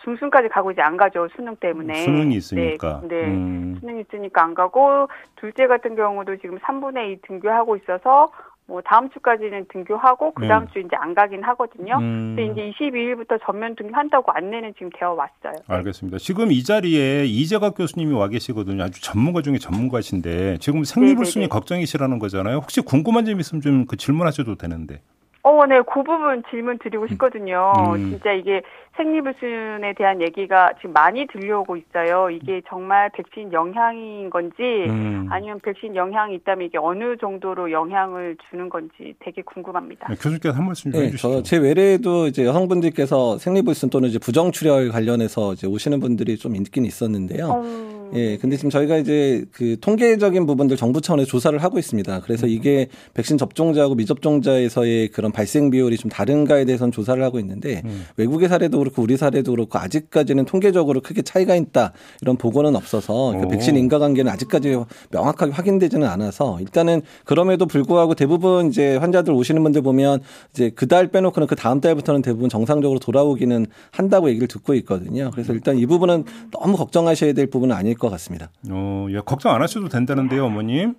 중순까지 0.04 0.48
가고 0.48 0.70
이제 0.70 0.80
안 0.80 0.96
가죠 0.96 1.28
수능 1.36 1.56
때문에 1.56 2.04
수능이 2.04 2.34
있으니까. 2.36 3.00
네, 3.04 3.08
네. 3.22 3.26
음. 3.26 3.76
수능 3.80 3.98
있으니까 4.00 4.42
안 4.44 4.54
가고 4.54 5.08
둘째 5.36 5.66
같은 5.66 5.94
경우도 5.96 6.36
지금 6.38 6.58
3분의 6.58 7.12
2 7.12 7.18
등교하고 7.26 7.76
있어서 7.76 8.30
뭐 8.70 8.80
다음 8.82 9.10
주까지는 9.10 9.66
등교하고 9.72 10.32
그 10.32 10.46
다음 10.46 10.66
네. 10.66 10.72
주 10.72 10.78
이제 10.78 10.94
안 10.96 11.12
가긴 11.12 11.42
하거든요. 11.42 11.98
음. 11.98 12.36
근데 12.36 12.46
이제 12.46 12.72
22일부터 12.78 13.38
전면 13.44 13.74
등교한다고 13.74 14.30
안내는 14.30 14.74
지금 14.74 14.90
되어 14.96 15.12
왔어요. 15.12 15.60
알겠습니다. 15.66 16.18
지금 16.18 16.52
이 16.52 16.62
자리에 16.62 17.24
이재각 17.26 17.74
교수님이 17.76 18.14
와 18.14 18.28
계시거든요. 18.28 18.84
아주 18.84 19.02
전문가 19.02 19.42
중에 19.42 19.58
전문가신데 19.58 20.58
지금 20.58 20.84
생리불순이 20.84 21.46
네네네. 21.46 21.48
걱정이시라는 21.48 22.18
거잖아요. 22.20 22.58
혹시 22.58 22.80
궁금한 22.80 23.24
점 23.24 23.40
있으면 23.40 23.60
좀 23.60 23.80
그 23.90 23.96
질문하셔도 23.96 24.54
되는데. 24.54 25.00
어, 25.42 25.66
네, 25.66 25.80
그 25.82 26.02
부분 26.02 26.42
질문 26.50 26.78
드리고 26.78 27.06
싶거든요. 27.08 27.72
음. 27.94 28.10
진짜 28.10 28.32
이게 28.32 28.62
생리불순에 28.96 29.94
대한 29.96 30.20
얘기가 30.20 30.74
지금 30.76 30.92
많이 30.92 31.26
들려오고 31.26 31.76
있어요. 31.76 32.28
이게 32.28 32.60
정말 32.68 33.10
백신 33.14 33.52
영향인 33.52 34.28
건지 34.28 34.54
음. 34.88 35.26
아니면 35.30 35.58
백신 35.60 35.96
영향이 35.96 36.34
있다면 36.36 36.66
이게 36.66 36.76
어느 36.76 37.16
정도로 37.16 37.70
영향을 37.72 38.36
주는 38.50 38.68
건지 38.68 39.14
되게 39.20 39.40
궁금합니다. 39.42 40.08
네, 40.08 40.14
교수님께서 40.14 40.54
한 40.54 40.66
말씀 40.66 40.92
좀 40.92 41.00
네, 41.00 41.06
해주시죠. 41.06 41.42
저제 41.42 41.58
외래에도 41.58 42.26
이제 42.26 42.44
여성분들께서 42.44 43.38
생리불순 43.38 43.88
또는 43.88 44.10
이제 44.10 44.18
부정출혈 44.18 44.90
관련해서 44.90 45.54
이제 45.54 45.66
오시는 45.66 46.00
분들이 46.00 46.36
좀 46.36 46.54
있긴 46.54 46.84
있었는데요. 46.84 47.62
음, 47.62 47.99
예, 48.14 48.36
근데 48.36 48.56
지금 48.56 48.68
저희가 48.68 48.98
이제 48.98 49.44
그 49.52 49.78
통계적인 49.80 50.46
부분들 50.46 50.76
정부 50.76 51.00
차원에서 51.00 51.26
조사를 51.28 51.58
하고 51.62 51.78
있습니다. 51.78 52.20
그래서 52.20 52.46
음. 52.46 52.50
이게 52.50 52.88
백신 53.14 53.38
접종자하고 53.38 53.94
미접종자에서의 53.94 55.08
그런 55.08 55.32
발생 55.32 55.70
비율이 55.70 55.96
좀 55.96 56.10
다른가에 56.10 56.66
대해서는 56.66 56.92
조사를 56.92 57.22
하고 57.22 57.38
있는데 57.38 57.80
음. 57.86 58.04
외국의 58.18 58.48
사례도 58.48 58.78
그렇고 58.78 59.02
우리 59.02 59.16
사례도 59.16 59.52
그렇고 59.52 59.78
아직까지는 59.78 60.44
통계적으로 60.44 61.00
크게 61.00 61.22
차이가 61.22 61.54
있다 61.56 61.92
이런 62.20 62.36
보고는 62.36 62.76
없어서 62.76 63.34
그 63.40 63.48
백신 63.48 63.76
인과관계는 63.76 64.30
아직까지 64.30 64.76
명확하게 65.10 65.52
확인되지는 65.52 66.06
않아서 66.06 66.58
일단은 66.60 67.00
그럼에도 67.24 67.64
불구하고 67.64 68.14
대부분 68.14 68.68
이제 68.68 68.96
환자들 68.96 69.32
오시는 69.32 69.62
분들 69.62 69.80
보면 69.80 70.20
이제 70.52 70.68
그 70.68 70.90
달 70.90 71.06
빼놓고는 71.06 71.46
그 71.46 71.54
다음 71.54 71.80
달부터는 71.80 72.20
대부분 72.20 72.50
정상적으로 72.50 72.98
돌아오기는 72.98 73.66
한다고 73.92 74.28
얘기를 74.28 74.48
듣고 74.48 74.74
있거든요. 74.74 75.30
그래서 75.32 75.52
일단 75.52 75.78
이 75.78 75.86
부분은 75.86 76.24
너무 76.50 76.76
걱정하셔야 76.76 77.32
될 77.32 77.46
부분은 77.46 77.74
아닐 77.74 77.94
것 78.00 78.10
같습니다. 78.10 78.48
어, 78.70 79.06
예, 79.10 79.20
걱정 79.20 79.54
안 79.54 79.62
하셔도 79.62 79.88
된다는데요, 79.88 80.46
어머님. 80.46 80.94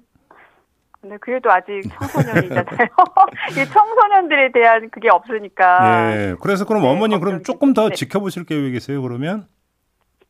네, 1.04 1.18
그래도 1.20 1.52
아직 1.52 1.82
청소년이잖아요. 2.00 2.88
이 3.52 3.66
청소년들에 3.74 4.52
대한 4.54 4.90
그게 4.92 5.10
없으니까. 5.10 6.14
예. 6.16 6.36
그래서 6.40 6.64
그럼 6.66 6.84
네, 6.84 6.90
어머님 6.90 7.20
그럼 7.20 7.42
조금 7.44 7.74
더 7.74 7.90
네. 7.90 7.96
지켜보실 7.96 8.46
계획이세요, 8.46 9.02
그러면? 9.02 9.48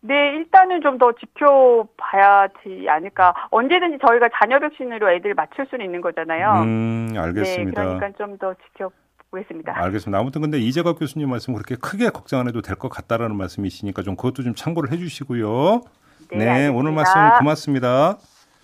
네, 0.04 0.16
일단은 0.38 0.82
좀 0.82 0.98
더 0.98 1.12
지켜봐야지 1.12 2.88
않을까. 2.90 3.34
언제든지 3.52 3.98
저희가 4.08 4.30
자녀 4.40 4.60
백신으로 4.60 5.12
애들 5.12 5.34
맞출 5.36 5.68
수는 5.70 5.86
있는 5.86 6.02
거잖아요. 6.02 6.64
음, 6.64 7.14
알겠습니다. 7.18 7.82
네, 7.84 7.88
그러니까 7.96 8.18
좀 8.18 8.38
더 8.38 8.54
지켜 8.66 8.90
보겠습니다. 9.30 9.74
알겠습니다. 9.78 10.20
아무튼 10.20 10.42
근데 10.42 10.58
이재갑 10.60 11.00
교수님 11.00 11.30
말씀 11.30 11.54
그렇게 11.54 11.76
크게 11.76 12.10
걱정 12.10 12.40
안 12.40 12.48
해도 12.48 12.62
될 12.62 12.76
것 12.78 12.90
같다라는 12.90 13.36
말씀이시니까 13.36 14.02
좀 14.04 14.16
그것도 14.16 14.44
좀 14.44 14.56
참고를 14.56 14.92
해주시고요. 14.92 15.82
네, 16.32 16.46
네 16.46 16.68
오늘 16.68 16.92
말씀 16.92 17.14
고맙습니다. 17.40 18.18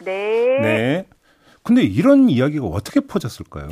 네. 0.04 0.60
네. 0.62 1.06
근데 1.64 1.84
이런 1.84 2.30
이야기가 2.30 2.66
어떻게 2.66 3.02
퍼졌을까요? 3.02 3.70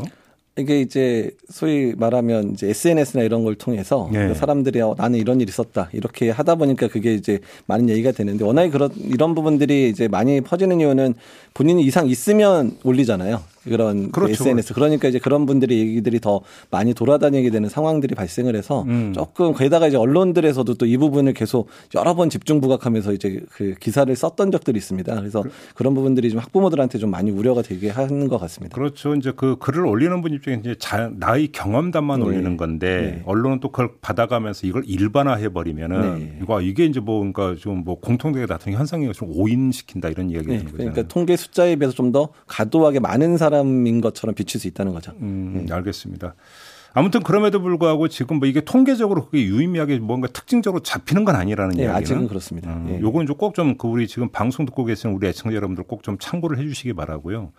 이게 0.58 0.80
이제 0.80 1.32
소위 1.50 1.94
말하면 1.98 2.52
이제 2.52 2.70
SNS나 2.70 3.24
이런 3.24 3.44
걸 3.44 3.56
통해서 3.56 4.10
네. 4.12 4.34
사람들이 4.34 4.80
어, 4.82 4.96
나는 4.98 5.20
이런 5.20 5.42
일이 5.42 5.50
있었다 5.50 5.90
이렇게 5.92 6.30
하다 6.30 6.56
보니까 6.56 6.88
그게 6.88 7.14
이제 7.14 7.40
많은 7.66 7.90
얘기가 7.90 8.12
되는데 8.14 8.46
워낙에 8.46 8.70
그런 8.70 8.90
이런 8.96 9.36
부분들이 9.36 9.90
이제 9.90 10.08
많이 10.08 10.40
퍼지는 10.40 10.80
이유는 10.80 11.16
본인이 11.54 11.84
이상 11.84 12.08
있으면 12.08 12.78
올리잖아요. 12.84 13.42
그런 13.66 14.12
그렇죠. 14.12 14.34
SNS 14.34 14.74
그렇죠. 14.74 14.74
그러니까 14.74 15.08
이제 15.10 15.20
그런 15.20 15.46
분들의 15.46 15.78
얘기들이 15.78 16.20
더 16.20 16.42
많이 16.72 16.94
돌아다니게 16.94 17.50
되는 17.50 17.70
상황들이 17.70 18.16
발생을 18.16 18.56
해서 18.56 18.84
음. 18.88 19.14
조금 19.14 19.54
거기다가 19.54 19.88
이제 19.88 19.98
언론들에서도 19.98 20.74
또 20.76 20.86
이 20.86 20.98
부분을 20.98 21.34
계속 21.34 21.68
여러 21.96 22.16
번 22.16 22.30
집중 22.30 22.62
부각하면서 22.62 23.14
이제 23.14 23.42
그 23.52 23.76
기사를 23.80 24.14
썼던 24.16 24.52
적들이 24.52 24.78
있습니다. 24.78 25.16
그래서 25.16 25.44
그, 25.74 25.84
런 25.84 25.94
부분들이 25.94 26.30
좀 26.30 26.40
학부모들한테 26.40 26.98
좀 26.98 27.12
많이 27.12 27.32
우려가 27.32 27.62
되게 27.62 27.90
하는 27.90 28.28
것 28.28 28.38
같습니다. 28.40 28.76
그렇죠. 28.76 29.14
이제 29.16 29.32
그 29.36 29.58
글을 29.58 29.86
올리는 29.86 30.20
분 30.22 30.34
입장에 30.34 30.58
이제 30.58 30.76
자, 30.80 31.12
나의 31.16 31.52
경험담만 31.52 32.20
네. 32.20 32.26
올리는 32.26 32.58
건데 32.58 33.16
네. 33.18 33.24
언론은 33.26 33.60
또 33.60 33.70
그걸 33.72 33.92
받아가면서 34.02 34.68
이걸 34.68 34.84
일반화해 34.86 35.50
버리면은 35.50 36.20
네. 36.20 36.40
이거 36.42 36.62
이게 36.62 36.86
이제 36.86 37.00
뭐 37.00 37.20
그러니까 37.20 37.56
좀뭐 37.60 38.00
공통되게 38.00 38.46
나타나는 38.46 38.80
현상이 38.80 39.12
좀 39.14 39.32
오인시킨다 39.36 40.10
이런 40.10 40.30
이야기가 40.30 40.52
네. 40.52 40.58
되는 40.60 40.72
거죠. 40.72 40.78
그러니까 40.78 41.08
통계 41.08 41.36
숫자에 41.36 41.76
비해서 41.76 41.94
좀 41.94 42.06
더 42.16 42.30
과도하게 42.48 43.00
많은 43.00 43.36
사람 43.36 43.55
사람인 43.56 44.02
것처럼 44.02 44.36
비칠 44.36 44.60
수 44.60 44.68
있다는 44.68 44.94
거죠. 44.94 45.14
음, 45.22 45.66
네. 45.68 45.74
알겠습니다. 45.74 46.36
아무튼 46.98 47.24
그럼에도 47.24 47.62
불구하고 47.62 48.08
지금 48.08 48.40
뭐 48.40 48.48
이게 48.48 48.62
통계적으로 48.62 49.26
그게 49.26 49.44
유의미하게 49.44 50.00
뭔가 50.00 50.28
특징적으로 50.30 50.82
잡히는 50.82 51.26
건 51.26 51.36
아니라는 51.36 51.76
네, 51.76 51.84
이야기는 51.84 52.02
아직은 52.02 52.28
그렇습니다. 52.30 52.74
음, 52.74 52.86
네. 52.88 53.00
요건 53.02 53.26
좀꼭좀 53.26 53.78
그 53.78 53.88
우리 53.88 54.08
지금 54.08 54.30
방송 54.30 54.66
듣고 54.66 54.86
계시는 54.86 55.14
우리 55.14 55.28
애청자 55.28 55.56
여러분들 55.56 55.84
꼭 55.84 56.04
좀 56.04 56.18
참고를 56.20 56.58
해주시기 56.60 56.94
바라고요. 56.94 57.52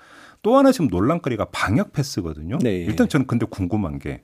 또 0.42 0.56
하나 0.56 0.70
지금 0.72 0.86
논란거리가 0.88 1.46
방역 1.46 1.92
패스거든요. 1.92 2.58
네. 2.62 2.76
일단 2.76 3.08
저는 3.08 3.26
근데 3.26 3.44
궁금한 3.44 3.98
게 3.98 4.22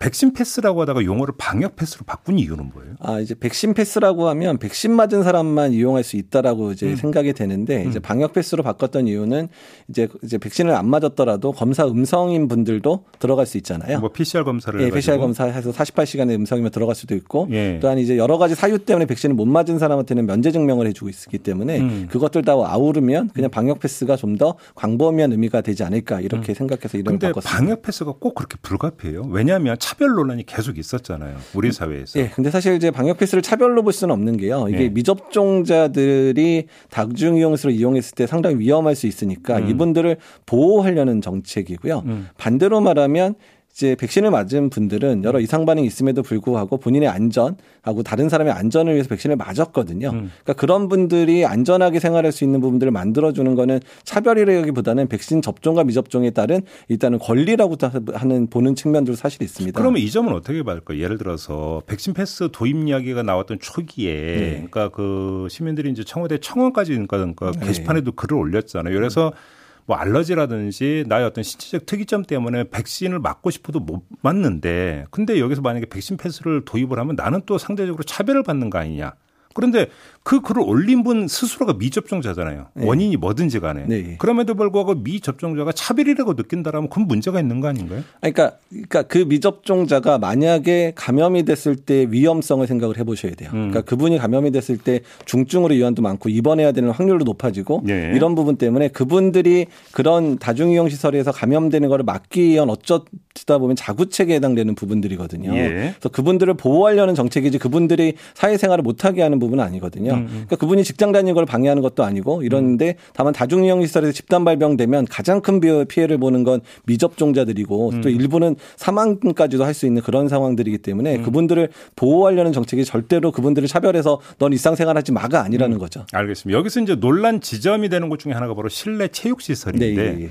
백신 0.00 0.32
패스라고 0.32 0.80
하다가 0.80 1.04
용어를 1.04 1.34
방역 1.36 1.76
패스로 1.76 2.04
바꾼 2.06 2.38
이유는 2.38 2.70
뭐예요? 2.72 2.94
아 3.00 3.20
이제 3.20 3.34
백신 3.34 3.74
패스라고 3.74 4.28
하면 4.30 4.56
백신 4.56 4.90
맞은 4.92 5.22
사람만 5.22 5.74
이용할 5.74 6.04
수 6.04 6.16
있다라고 6.16 6.72
이제 6.72 6.86
음. 6.86 6.96
생각이 6.96 7.34
되는데 7.34 7.84
이제 7.86 7.98
음. 7.98 8.02
방역 8.02 8.32
패스로 8.32 8.62
바꿨던 8.62 9.06
이유는 9.08 9.48
이제 9.88 10.08
이제 10.22 10.38
백신을 10.38 10.74
안 10.74 10.88
맞았더라도 10.88 11.52
검사 11.52 11.86
음성인 11.86 12.48
분들도 12.48 13.04
들어갈 13.18 13.44
수 13.44 13.58
있잖아요. 13.58 14.00
뭐 14.00 14.08
PCR 14.10 14.42
검사를 14.42 14.80
예, 14.80 14.90
PCR 14.90 15.18
검사해서 15.18 15.70
48시간의 15.70 16.34
음성이면 16.36 16.70
들어갈 16.70 16.94
수도 16.94 17.14
있고 17.14 17.46
예. 17.50 17.78
또한 17.80 17.98
이제 17.98 18.16
여러 18.16 18.38
가지 18.38 18.54
사유 18.54 18.78
때문에 18.78 19.04
백신을 19.04 19.36
못 19.36 19.44
맞은 19.44 19.78
사람한테는 19.78 20.24
면제 20.24 20.50
증명을 20.50 20.86
해주고 20.86 21.10
있기 21.10 21.36
때문에 21.36 21.78
음. 21.78 22.08
그것들 22.10 22.40
다 22.42 22.52
아우르면 22.52 23.28
그냥 23.34 23.50
방역 23.50 23.80
패스가 23.80 24.16
좀 24.16 24.30
더 24.40 24.54
광범위한 24.76 25.32
의미가 25.32 25.60
되지 25.60 25.82
않을까 25.84 26.20
이렇게 26.20 26.52
음. 26.52 26.54
생각해서 26.54 26.96
이름을 26.96 27.18
바꿨습니다. 27.18 27.58
방역 27.58 27.82
패스가 27.82 28.14
꼭 28.18 28.34
그렇게 28.34 28.56
불가피해요? 28.62 29.24
왜냐하면 29.28 29.76
차별 29.90 30.10
논란이 30.10 30.46
계속 30.46 30.78
있었잖아요. 30.78 31.36
우리 31.52 31.72
사회에서. 31.72 32.20
예. 32.20 32.28
근데 32.28 32.52
사실 32.52 32.76
이제 32.76 32.92
방역 32.92 33.18
패스를 33.18 33.42
차별로 33.42 33.82
볼 33.82 33.92
수는 33.92 34.12
없는 34.12 34.36
게요. 34.36 34.66
이게 34.68 34.84
예. 34.84 34.88
미접종자들이 34.88 36.66
다중 36.90 37.36
이용수를 37.36 37.74
이용했을 37.74 38.14
때 38.14 38.28
상당히 38.28 38.60
위험할 38.60 38.94
수 38.94 39.08
있으니까 39.08 39.58
음. 39.58 39.68
이분들을 39.68 40.18
보호하려는 40.46 41.20
정책이고요. 41.20 42.04
음. 42.06 42.28
반대로 42.38 42.80
말하면 42.80 43.34
이제 43.72 43.94
백신을 43.94 44.30
맞은 44.30 44.68
분들은 44.68 45.24
여러 45.24 45.40
이상 45.40 45.64
반응이 45.64 45.86
있음에도 45.86 46.22
불구하고 46.22 46.76
본인의 46.78 47.08
안전하고 47.08 48.02
다른 48.04 48.28
사람의 48.28 48.52
안전을 48.52 48.92
위해서 48.94 49.08
백신을 49.08 49.36
맞았거든요. 49.36 50.08
음. 50.08 50.30
그러니까 50.42 50.52
그런 50.54 50.88
분들이 50.88 51.46
안전하게 51.46 52.00
생활할 52.00 52.32
수 52.32 52.44
있는 52.44 52.60
부분들을 52.60 52.90
만들어주는 52.90 53.54
거는 53.54 53.80
차별이라기보다는 54.04 55.06
백신 55.08 55.40
접종과 55.40 55.84
미접종에 55.84 56.30
따른 56.30 56.62
일단은 56.88 57.18
권리라고 57.18 57.76
하는 58.14 58.48
보는 58.48 58.74
측면도 58.74 59.14
사실 59.14 59.42
있습니다. 59.42 59.78
그러면 59.80 60.02
이 60.02 60.10
점은 60.10 60.34
어떻게 60.34 60.62
봐을까요 60.62 60.98
예를 60.98 61.16
들어서 61.16 61.82
백신 61.86 62.12
패스 62.12 62.48
도입 62.52 62.76
이야기가 62.88 63.22
나왔던 63.22 63.58
초기에 63.60 64.14
네. 64.14 64.50
그러니까 64.52 64.88
그 64.88 65.46
시민들이 65.48 65.90
이제 65.90 66.02
청와대 66.02 66.38
청원까지 66.38 66.92
그러니까 67.06 67.52
네. 67.52 67.66
게시판에도 67.66 68.12
글을 68.12 68.36
올렸잖아요. 68.36 68.94
그래서 68.94 69.28
음. 69.28 69.59
뭐 69.90 69.96
알러지라든지 69.96 71.02
나의 71.08 71.24
어떤 71.24 71.42
신체적 71.42 71.84
특이점 71.84 72.22
때문에 72.22 72.70
백신을 72.70 73.18
맞고 73.18 73.50
싶어도 73.50 73.80
못 73.80 74.04
맞는데 74.22 75.06
근데 75.10 75.40
여기서 75.40 75.62
만약에 75.62 75.86
백신 75.86 76.16
패스를 76.16 76.64
도입을 76.64 76.96
하면 77.00 77.16
나는 77.16 77.40
또 77.44 77.58
상대적으로 77.58 78.04
차별을 78.04 78.44
받는 78.44 78.70
거 78.70 78.78
아니냐. 78.78 79.14
그런데 79.60 79.88
그 80.22 80.40
글을 80.40 80.62
올린 80.64 81.02
분 81.02 81.28
스스로가 81.28 81.74
미접종자잖아요. 81.74 82.66
네. 82.74 82.86
원인이 82.86 83.16
뭐든지 83.16 83.60
간에. 83.60 83.84
네. 83.86 84.16
그럼에도 84.18 84.54
불구하고 84.54 84.94
미접종자가 84.94 85.72
차별이라고 85.72 86.34
느낀다라면 86.34 86.88
그건 86.88 87.06
문제가 87.06 87.40
있는 87.40 87.60
거 87.60 87.68
아닌가요? 87.68 88.02
그러니까, 88.20 88.56
그러니까 88.68 89.02
그 89.02 89.18
미접종자가 89.18 90.18
만약에 90.18 90.92
감염이 90.94 91.44
됐을 91.44 91.76
때 91.76 92.06
위험성을 92.10 92.66
생각을 92.66 92.98
해보셔야 92.98 93.34
돼요. 93.34 93.50
음. 93.52 93.70
그러니까 93.70 93.82
그분이 93.82 94.18
감염이 94.18 94.50
됐을 94.50 94.78
때 94.78 95.00
중증으로 95.24 95.74
이완도 95.74 96.02
많고 96.02 96.28
입원해야 96.28 96.72
되는 96.72 96.90
확률도 96.90 97.24
높아지고 97.24 97.82
네. 97.84 98.12
이런 98.14 98.34
부분 98.34 98.56
때문에 98.56 98.88
그분들이 98.88 99.66
그런 99.92 100.38
다중이용 100.38 100.88
시설에서 100.88 101.32
감염되는 101.32 101.88
거를 101.88 102.04
막기 102.04 102.42
위한 102.42 102.70
어쩌다 102.70 103.58
보면 103.58 103.74
자구책에 103.76 104.34
해당되는 104.34 104.74
부분들이거든요. 104.74 105.54
예. 105.56 105.68
그래서 105.68 106.08
그분들을 106.10 106.54
보호하려는 106.54 107.14
정책이지 107.14 107.58
그분들이 107.58 108.14
사회생활을 108.34 108.82
못하게 108.82 109.22
하는 109.22 109.38
부분 109.38 109.49
은 109.52 109.60
아니거든요. 109.60 110.12
음, 110.12 110.18
음. 110.18 110.26
그러니까 110.28 110.56
그분이 110.56 110.84
직장 110.84 111.10
다니는 111.10 111.34
걸 111.34 111.46
방해하는 111.46 111.82
것도 111.82 112.04
아니고 112.04 112.42
이런데 112.42 112.94
다만 113.12 113.32
다중이용 113.32 113.84
시설에서 113.84 114.12
집단 114.12 114.44
발병되면 114.44 115.06
가장 115.06 115.40
큰 115.40 115.60
피해를 115.60 116.18
보는 116.18 116.44
건 116.44 116.60
미접종자들이고 116.86 117.90
또 118.02 118.08
음. 118.08 118.14
일부는 118.14 118.56
사망까지도 118.76 119.64
할 119.64 119.70
수 119.80 119.86
있는 119.86 120.02
그런 120.02 120.28
상황들이기 120.28 120.78
때문에 120.78 121.16
음. 121.16 121.22
그분들을 121.22 121.70
보호하려는 121.96 122.52
정책이 122.52 122.84
절대로 122.84 123.32
그분들을 123.32 123.66
차별해서 123.68 124.20
넌 124.38 124.52
일상생활하지 124.52 125.12
마가 125.12 125.42
아니라는 125.42 125.78
거죠. 125.78 126.04
알겠습니다. 126.12 126.58
여기서 126.58 126.80
이제 126.80 126.96
논란 126.96 127.40
지점이 127.40 127.88
되는 127.88 128.08
것 128.08 128.18
중에 128.18 128.32
하나가 128.32 128.54
바로 128.54 128.68
실내 128.68 129.08
체육 129.08 129.40
시설인데 129.40 129.94
네, 129.94 130.18
예, 130.18 130.24
예. 130.24 130.30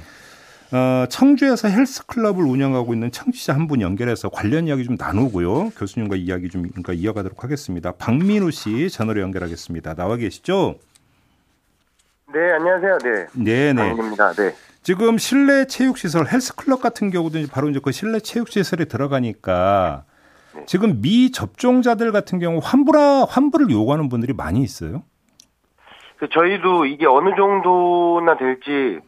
어, 0.71 1.05
청주에서 1.09 1.67
헬스클럽을 1.67 2.43
운영하고 2.45 2.93
있는 2.93 3.11
청취자 3.11 3.53
한 3.55 3.67
분 3.67 3.81
연결해서 3.81 4.29
관련 4.29 4.67
이야기 4.67 4.83
좀 4.83 4.95
나누고요. 4.99 5.71
교수님과 5.71 6.15
이야기 6.15 6.49
좀 6.49 6.63
그러니까 6.69 6.93
이어가도록 6.93 7.43
하겠습니다. 7.43 7.91
박민우 7.93 8.49
씨 8.51 8.89
전화로 8.89 9.21
연결하겠습니다. 9.21 9.93
나와 9.95 10.15
계시죠? 10.15 10.75
네, 12.33 12.39
안녕하세요. 12.51 12.97
네. 12.99 13.25
네, 13.33 13.73
네. 13.73 13.89
입니다 13.91 14.31
네. 14.33 14.53
지금 14.83 15.17
실내 15.17 15.65
체육 15.65 15.97
시설 15.97 16.27
헬스클럽 16.31 16.81
같은 16.81 17.09
경우도 17.09 17.39
바로 17.51 17.69
이제 17.69 17.79
그 17.83 17.91
실내 17.91 18.19
체육 18.19 18.49
시설에 18.49 18.85
들어가니까 18.85 20.03
네. 20.55 20.63
지금 20.65 21.01
미 21.01 21.31
접종자들 21.31 22.11
같은 22.11 22.39
경우 22.39 22.59
환불아 22.63 23.25
환불을 23.25 23.69
요구하는 23.71 24.09
분들이 24.09 24.33
많이 24.33 24.61
있어요. 24.61 25.03
그 26.17 26.27
저희도 26.29 26.85
이게 26.85 27.05
어느 27.05 27.29
정도나 27.35 28.38
될지 28.38 28.99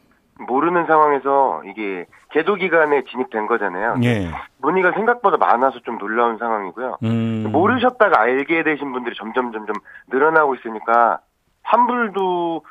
모르는 0.47 0.85
상황에서 0.85 1.61
이게 1.65 2.05
계도 2.31 2.55
기간에 2.55 3.03
진입된 3.09 3.47
거잖아요. 3.47 3.95
예. 4.03 4.29
문의가 4.57 4.91
생각보다 4.91 5.37
많아서 5.37 5.79
좀 5.79 5.97
놀라운 5.97 6.37
상황이고요. 6.37 6.97
음. 7.03 7.49
모르셨다가 7.51 8.21
알게 8.21 8.63
되신 8.63 8.91
분들이 8.91 9.15
점점 9.15 9.51
점점 9.51 9.75
늘어나고 10.09 10.55
있으니까 10.55 11.19
환불도 11.63 12.63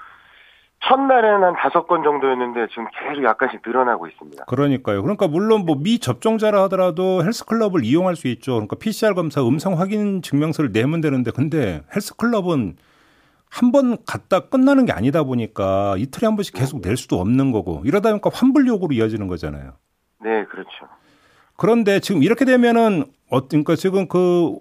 첫날에는 0.83 1.45
한 1.45 1.55
다섯 1.57 1.87
건 1.87 2.03
정도였는데 2.03 2.69
지금 2.69 2.87
계속 2.93 3.23
약간씩 3.23 3.61
늘어나고 3.65 4.07
있습니다. 4.07 4.45
그러니까요. 4.47 5.03
그러니까 5.03 5.29
물론 5.29 5.67
뭐 5.67 5.77
미접종자라 5.77 6.63
하더라도 6.65 7.23
헬스클럽을 7.23 7.85
이용할 7.85 8.17
수 8.17 8.29
있죠. 8.29 8.53
그러니까 8.53 8.77
PCR 8.77 9.15
검사 9.15 9.43
음성 9.43 9.79
확인 9.79 10.23
증명서를 10.23 10.73
내면 10.73 11.03
되는데 11.03 11.31
근데 11.33 11.83
헬스클럽은 11.95 12.77
한 13.53 13.73
번 13.73 13.99
갔다 14.07 14.41
끝나는 14.49 14.87
게 14.87 14.93
아니다 14.93 15.25
보니까 15.25 15.97
이틀에 15.99 16.27
한 16.27 16.37
번씩 16.37 16.55
계속 16.55 16.81
낼 16.81 16.97
수도 16.97 17.21
없는 17.21 17.51
거고 17.53 17.83
이러다 17.85 18.11
보니까 18.11 18.31
환불 18.33 18.67
요구로 18.69 18.95
이어지는 18.95 19.27
거잖아요. 19.27 19.73
네, 20.23 20.45
그렇죠. 20.47 20.71
그런데 21.57 21.99
지금 22.01 22.23
이렇게 22.23 22.45
되면은 22.45 23.05
어 23.29 23.49
그러니까 23.49 23.75
지금 23.77 24.07
그 24.09 24.57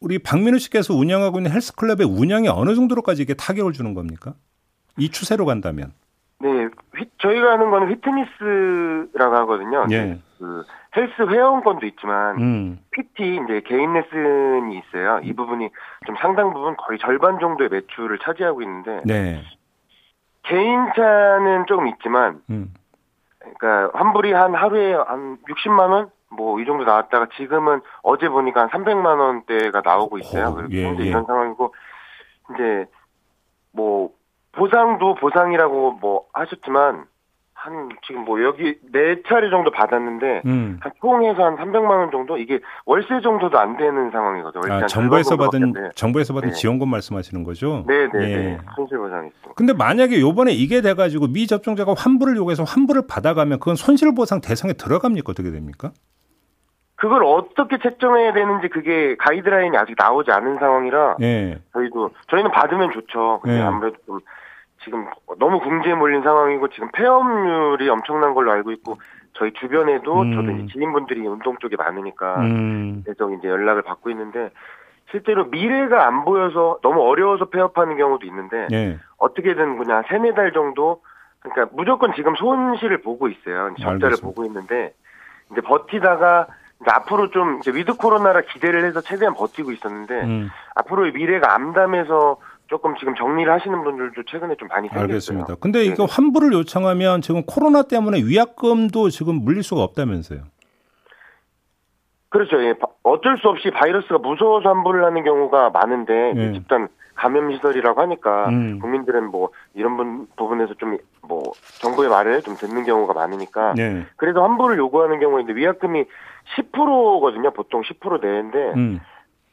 우리 0.00 0.18
박민우 0.18 0.58
씨께서 0.58 0.94
운영하고 0.94 1.38
있는 1.38 1.50
헬스클럽의 1.52 2.06
운영이 2.06 2.48
어느 2.48 2.74
정도로까지 2.74 3.22
이게 3.22 3.32
타격을 3.34 3.72
주는 3.72 3.94
겁니까? 3.94 4.34
이 4.98 5.08
추세로 5.10 5.46
간다면. 5.46 5.92
네, 6.40 6.48
휘, 6.96 7.06
저희가 7.22 7.52
하는 7.52 7.70
거는 7.70 7.88
휘트니스라고 7.88 9.36
하거든요. 9.36 9.86
예. 9.90 10.18
그 10.38 10.62
헬스 10.96 11.22
회원권도 11.22 11.86
있지만 11.86 12.38
음. 12.40 12.78
PT 12.92 13.40
이제 13.44 13.60
개인 13.66 13.92
레슨이 13.94 14.78
있어요. 14.78 15.20
이 15.22 15.32
부분이 15.32 15.68
좀 16.06 16.16
상당 16.20 16.52
부분 16.52 16.76
거의 16.76 16.98
절반 16.98 17.38
정도의 17.40 17.68
매출을 17.70 18.18
차지하고 18.20 18.62
있는데 18.62 19.00
네. 19.04 19.42
개인차는 20.44 21.66
조금 21.66 21.88
있지만 21.88 22.40
음. 22.50 22.72
그러니까 23.38 23.98
환불이 23.98 24.32
한 24.32 24.54
하루에 24.54 24.94
한 24.94 25.38
60만 25.48 25.90
원? 25.90 26.10
뭐 26.30 26.58
이 26.60 26.64
정도 26.64 26.84
나왔다가 26.84 27.28
지금은 27.36 27.80
어제 28.02 28.28
보니까 28.28 28.62
한 28.62 28.68
300만 28.70 29.18
원대가 29.20 29.82
나오고 29.84 30.18
있어요. 30.18 30.46
어, 30.48 30.64
예, 30.72 30.94
예. 30.98 31.04
이런 31.04 31.24
상황이고 31.26 31.74
이제 32.54 32.86
뭐 33.72 34.10
보상도 34.52 35.14
보상이라고 35.14 35.92
뭐 36.00 36.24
하셨지만 36.32 37.06
한 37.64 37.88
지금 38.06 38.26
뭐 38.26 38.42
여기 38.42 38.74
네 38.92 39.22
차례 39.26 39.48
정도 39.48 39.70
받았는데 39.70 40.42
음. 40.44 40.78
한 40.82 40.92
총해서 41.00 41.42
한 41.42 41.56
300만 41.56 41.88
원 41.88 42.10
정도 42.10 42.36
이게 42.36 42.60
월세 42.84 43.22
정도도 43.22 43.58
안 43.58 43.78
되는 43.78 44.10
상황이거든요. 44.10 44.70
아, 44.70 44.76
한 44.80 44.86
정부에서 44.86 45.38
받은 45.38 45.72
돼. 45.72 45.80
정부에서 45.94 46.34
받은 46.34 46.50
네. 46.50 46.54
지원금 46.54 46.90
말씀하시는 46.90 47.42
거죠? 47.42 47.84
네네네 47.86 48.22
예. 48.22 48.58
손실 48.76 48.98
보상이 48.98 49.28
있습니다. 49.28 49.54
근데 49.56 49.72
만약에 49.72 50.20
요번에 50.20 50.52
이게 50.52 50.82
돼 50.82 50.92
가지고 50.92 51.26
미접종자가 51.28 51.94
환불을 51.96 52.36
요구해서 52.36 52.64
환불을 52.64 53.04
받아 53.08 53.32
가면 53.32 53.60
그건 53.60 53.76
손실 53.76 54.14
보상 54.14 54.42
대상에 54.42 54.74
들어갑니까? 54.74 55.30
어떻게 55.30 55.50
됩니까? 55.50 55.92
그걸 56.96 57.24
어떻게 57.24 57.78
책정해야 57.78 58.34
되는지 58.34 58.68
그게 58.68 59.16
가이드라인이 59.16 59.74
아직 59.78 59.94
나오지 59.96 60.30
않은 60.30 60.56
상황이라 60.58 61.16
예. 61.22 61.58
저희도 61.72 62.10
저희는 62.28 62.50
받으면 62.50 62.92
좋죠. 62.92 63.40
근데 63.42 63.56
네. 63.56 63.62
아무래도 63.62 63.96
좀 64.04 64.20
지금 64.84 65.06
너무 65.38 65.60
궁지에 65.60 65.94
몰린 65.94 66.22
상황이고 66.22 66.68
지금 66.68 66.88
폐업률이 66.92 67.88
엄청난 67.88 68.34
걸로 68.34 68.52
알고 68.52 68.70
있고 68.72 68.98
저희 69.32 69.52
주변에도 69.54 70.20
음. 70.20 70.34
저도 70.34 70.50
이제 70.52 70.72
지인분들이 70.72 71.26
운동 71.26 71.56
쪽에 71.58 71.76
많으니까 71.76 72.40
음. 72.40 73.02
계속 73.06 73.32
이제 73.32 73.48
연락을 73.48 73.82
받고 73.82 74.10
있는데 74.10 74.50
실제로 75.10 75.46
미래가 75.46 76.06
안 76.06 76.24
보여서 76.24 76.78
너무 76.82 77.02
어려워서 77.02 77.46
폐업하는 77.46 77.96
경우도 77.96 78.26
있는데 78.26 78.68
예. 78.72 78.98
어떻게든 79.16 79.78
그냥 79.78 80.02
세네 80.08 80.34
달 80.34 80.52
정도 80.52 81.02
그러니까 81.40 81.74
무조건 81.76 82.14
지금 82.14 82.34
손실을 82.36 82.98
보고 83.02 83.28
있어요. 83.28 83.74
적자를. 83.80 84.16
보고 84.22 84.44
있는데 84.46 84.94
이제 85.52 85.60
버티다가 85.60 86.46
이제 86.80 86.90
앞으로 86.90 87.30
좀 87.30 87.58
이제 87.58 87.70
위드 87.70 87.96
코로나라 87.96 88.40
기대를 88.40 88.84
해서 88.84 89.00
최대한 89.00 89.34
버티고 89.34 89.72
있었는데 89.72 90.22
음. 90.22 90.50
앞으로의 90.74 91.12
미래가 91.12 91.54
암담해서 91.54 92.38
조금 92.74 92.96
지금 92.98 93.14
정리를 93.14 93.52
하시는 93.52 93.84
분들도 93.84 94.20
최근에 94.26 94.56
좀 94.56 94.66
많이 94.66 94.88
생겼어요. 94.88 95.04
알겠습니다. 95.04 95.54
근데 95.60 95.84
이거 95.84 96.06
네. 96.08 96.12
환불을 96.12 96.52
요청하면 96.54 97.20
지금 97.22 97.44
코로나 97.46 97.82
때문에 97.82 98.18
위약금도 98.20 99.10
지금 99.10 99.36
물릴 99.44 99.62
수가 99.62 99.82
없다면서요? 99.84 100.40
그렇죠. 102.30 102.60
예. 102.64 102.72
바- 102.72 102.88
어쩔 103.04 103.38
수 103.38 103.48
없이 103.48 103.70
바이러스가 103.70 104.18
무서워서 104.18 104.68
환불을 104.70 105.04
하는 105.04 105.22
경우가 105.22 105.70
많은데 105.70 106.32
예. 106.34 106.52
집단 106.52 106.88
감염 107.14 107.52
시설이라고 107.52 108.00
하니까 108.00 108.48
음. 108.48 108.80
국민들은 108.80 109.30
뭐 109.30 109.50
이런 109.74 109.96
분, 109.96 110.26
부분에서 110.36 110.74
좀 110.74 110.98
뭐 111.26 111.52
정부의 111.80 112.10
말을 112.10 112.42
좀 112.42 112.54
듣는 112.56 112.84
경우가 112.84 113.14
많으니까 113.14 113.72
네. 113.76 114.04
그래서 114.16 114.42
환불을 114.42 114.76
요구하는 114.76 115.20
경우인데 115.20 115.54
위약금이 115.54 116.04
10%거든요. 116.56 117.50
보통 117.52 117.80
10% 117.82 118.20
내는데 118.20 118.58
음. 118.76 119.00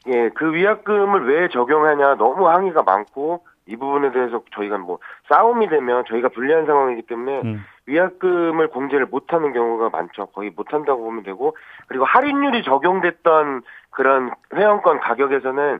예, 0.08 0.30
그 0.30 0.52
위약금을 0.52 1.28
왜 1.28 1.48
적용하냐 1.48 2.16
너무 2.16 2.48
항의가 2.48 2.82
많고 2.82 3.44
이 3.66 3.76
부분에 3.76 4.10
대해서 4.12 4.42
저희가 4.54 4.78
뭐 4.78 4.98
싸움이 5.28 5.68
되면 5.68 6.04
저희가 6.08 6.30
불리한 6.30 6.66
상황이기 6.66 7.02
때문에 7.02 7.40
음. 7.44 7.64
위약금을 7.86 8.68
공제를 8.68 9.06
못하는 9.06 9.52
경우가 9.52 9.90
많죠. 9.90 10.26
거의 10.26 10.50
못한다고 10.54 11.02
보면 11.04 11.22
되고 11.22 11.56
그리고 11.86 12.04
할인율이 12.04 12.64
적용됐던 12.64 13.62
그런 13.90 14.32
회원권 14.54 15.00
가격에서는 15.00 15.78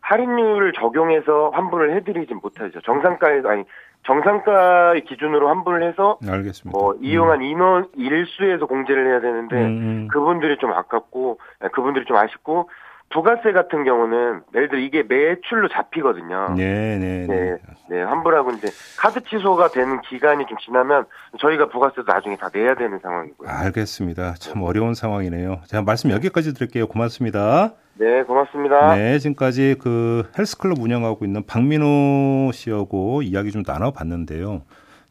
할인율을 0.00 0.72
적용해서 0.74 1.50
환불을 1.54 1.96
해드리진 1.96 2.38
못하죠. 2.42 2.80
정상가에 2.82 3.42
아니 3.46 3.64
정상가의 4.04 5.04
기준으로 5.04 5.48
환불을 5.48 5.82
해서 5.82 6.18
알겠습니다. 6.28 6.78
뭐 6.78 6.94
이용한 7.00 7.42
인원 7.42 7.88
일수에서 7.96 8.66
공제를 8.66 9.06
해야 9.06 9.20
되는데 9.20 9.56
음, 9.56 9.66
음. 9.66 10.08
그분들이 10.08 10.58
좀 10.58 10.72
아깝고 10.72 11.38
예, 11.64 11.68
그분들이 11.68 12.04
좀 12.04 12.16
아쉽고 12.16 12.68
부가세 13.10 13.52
같은 13.52 13.84
경우는 13.84 14.42
예를 14.54 14.68
들어 14.68 14.80
이게 14.80 15.02
매출로 15.04 15.68
잡히거든요. 15.68 16.54
네, 16.56 16.98
네, 16.98 17.26
네. 17.26 17.34
네, 17.36 17.56
네, 17.88 18.02
환불하고 18.02 18.52
이제 18.52 18.68
카드 18.98 19.22
취소가 19.22 19.68
되는 19.68 20.00
기간이 20.02 20.46
좀 20.46 20.58
지나면 20.58 21.04
저희가 21.38 21.68
부가세도 21.68 22.02
나중에 22.06 22.36
다 22.36 22.48
내야 22.52 22.74
되는 22.74 22.98
상황이고요. 23.00 23.48
알겠습니다. 23.48 24.34
참 24.34 24.62
어려운 24.62 24.94
상황이네요. 24.94 25.60
제가 25.66 25.82
말씀 25.84 26.10
여기까지 26.10 26.54
드릴게요. 26.54 26.88
고맙습니다. 26.88 27.74
네, 27.96 28.24
고맙습니다. 28.24 28.96
네, 28.96 29.18
지금까지 29.20 29.76
그 29.80 30.28
헬스클럽 30.36 30.80
운영하고 30.80 31.24
있는 31.24 31.46
박민호 31.46 32.50
씨하고 32.52 33.22
이야기 33.22 33.52
좀 33.52 33.62
나눠봤는데요. 33.64 34.62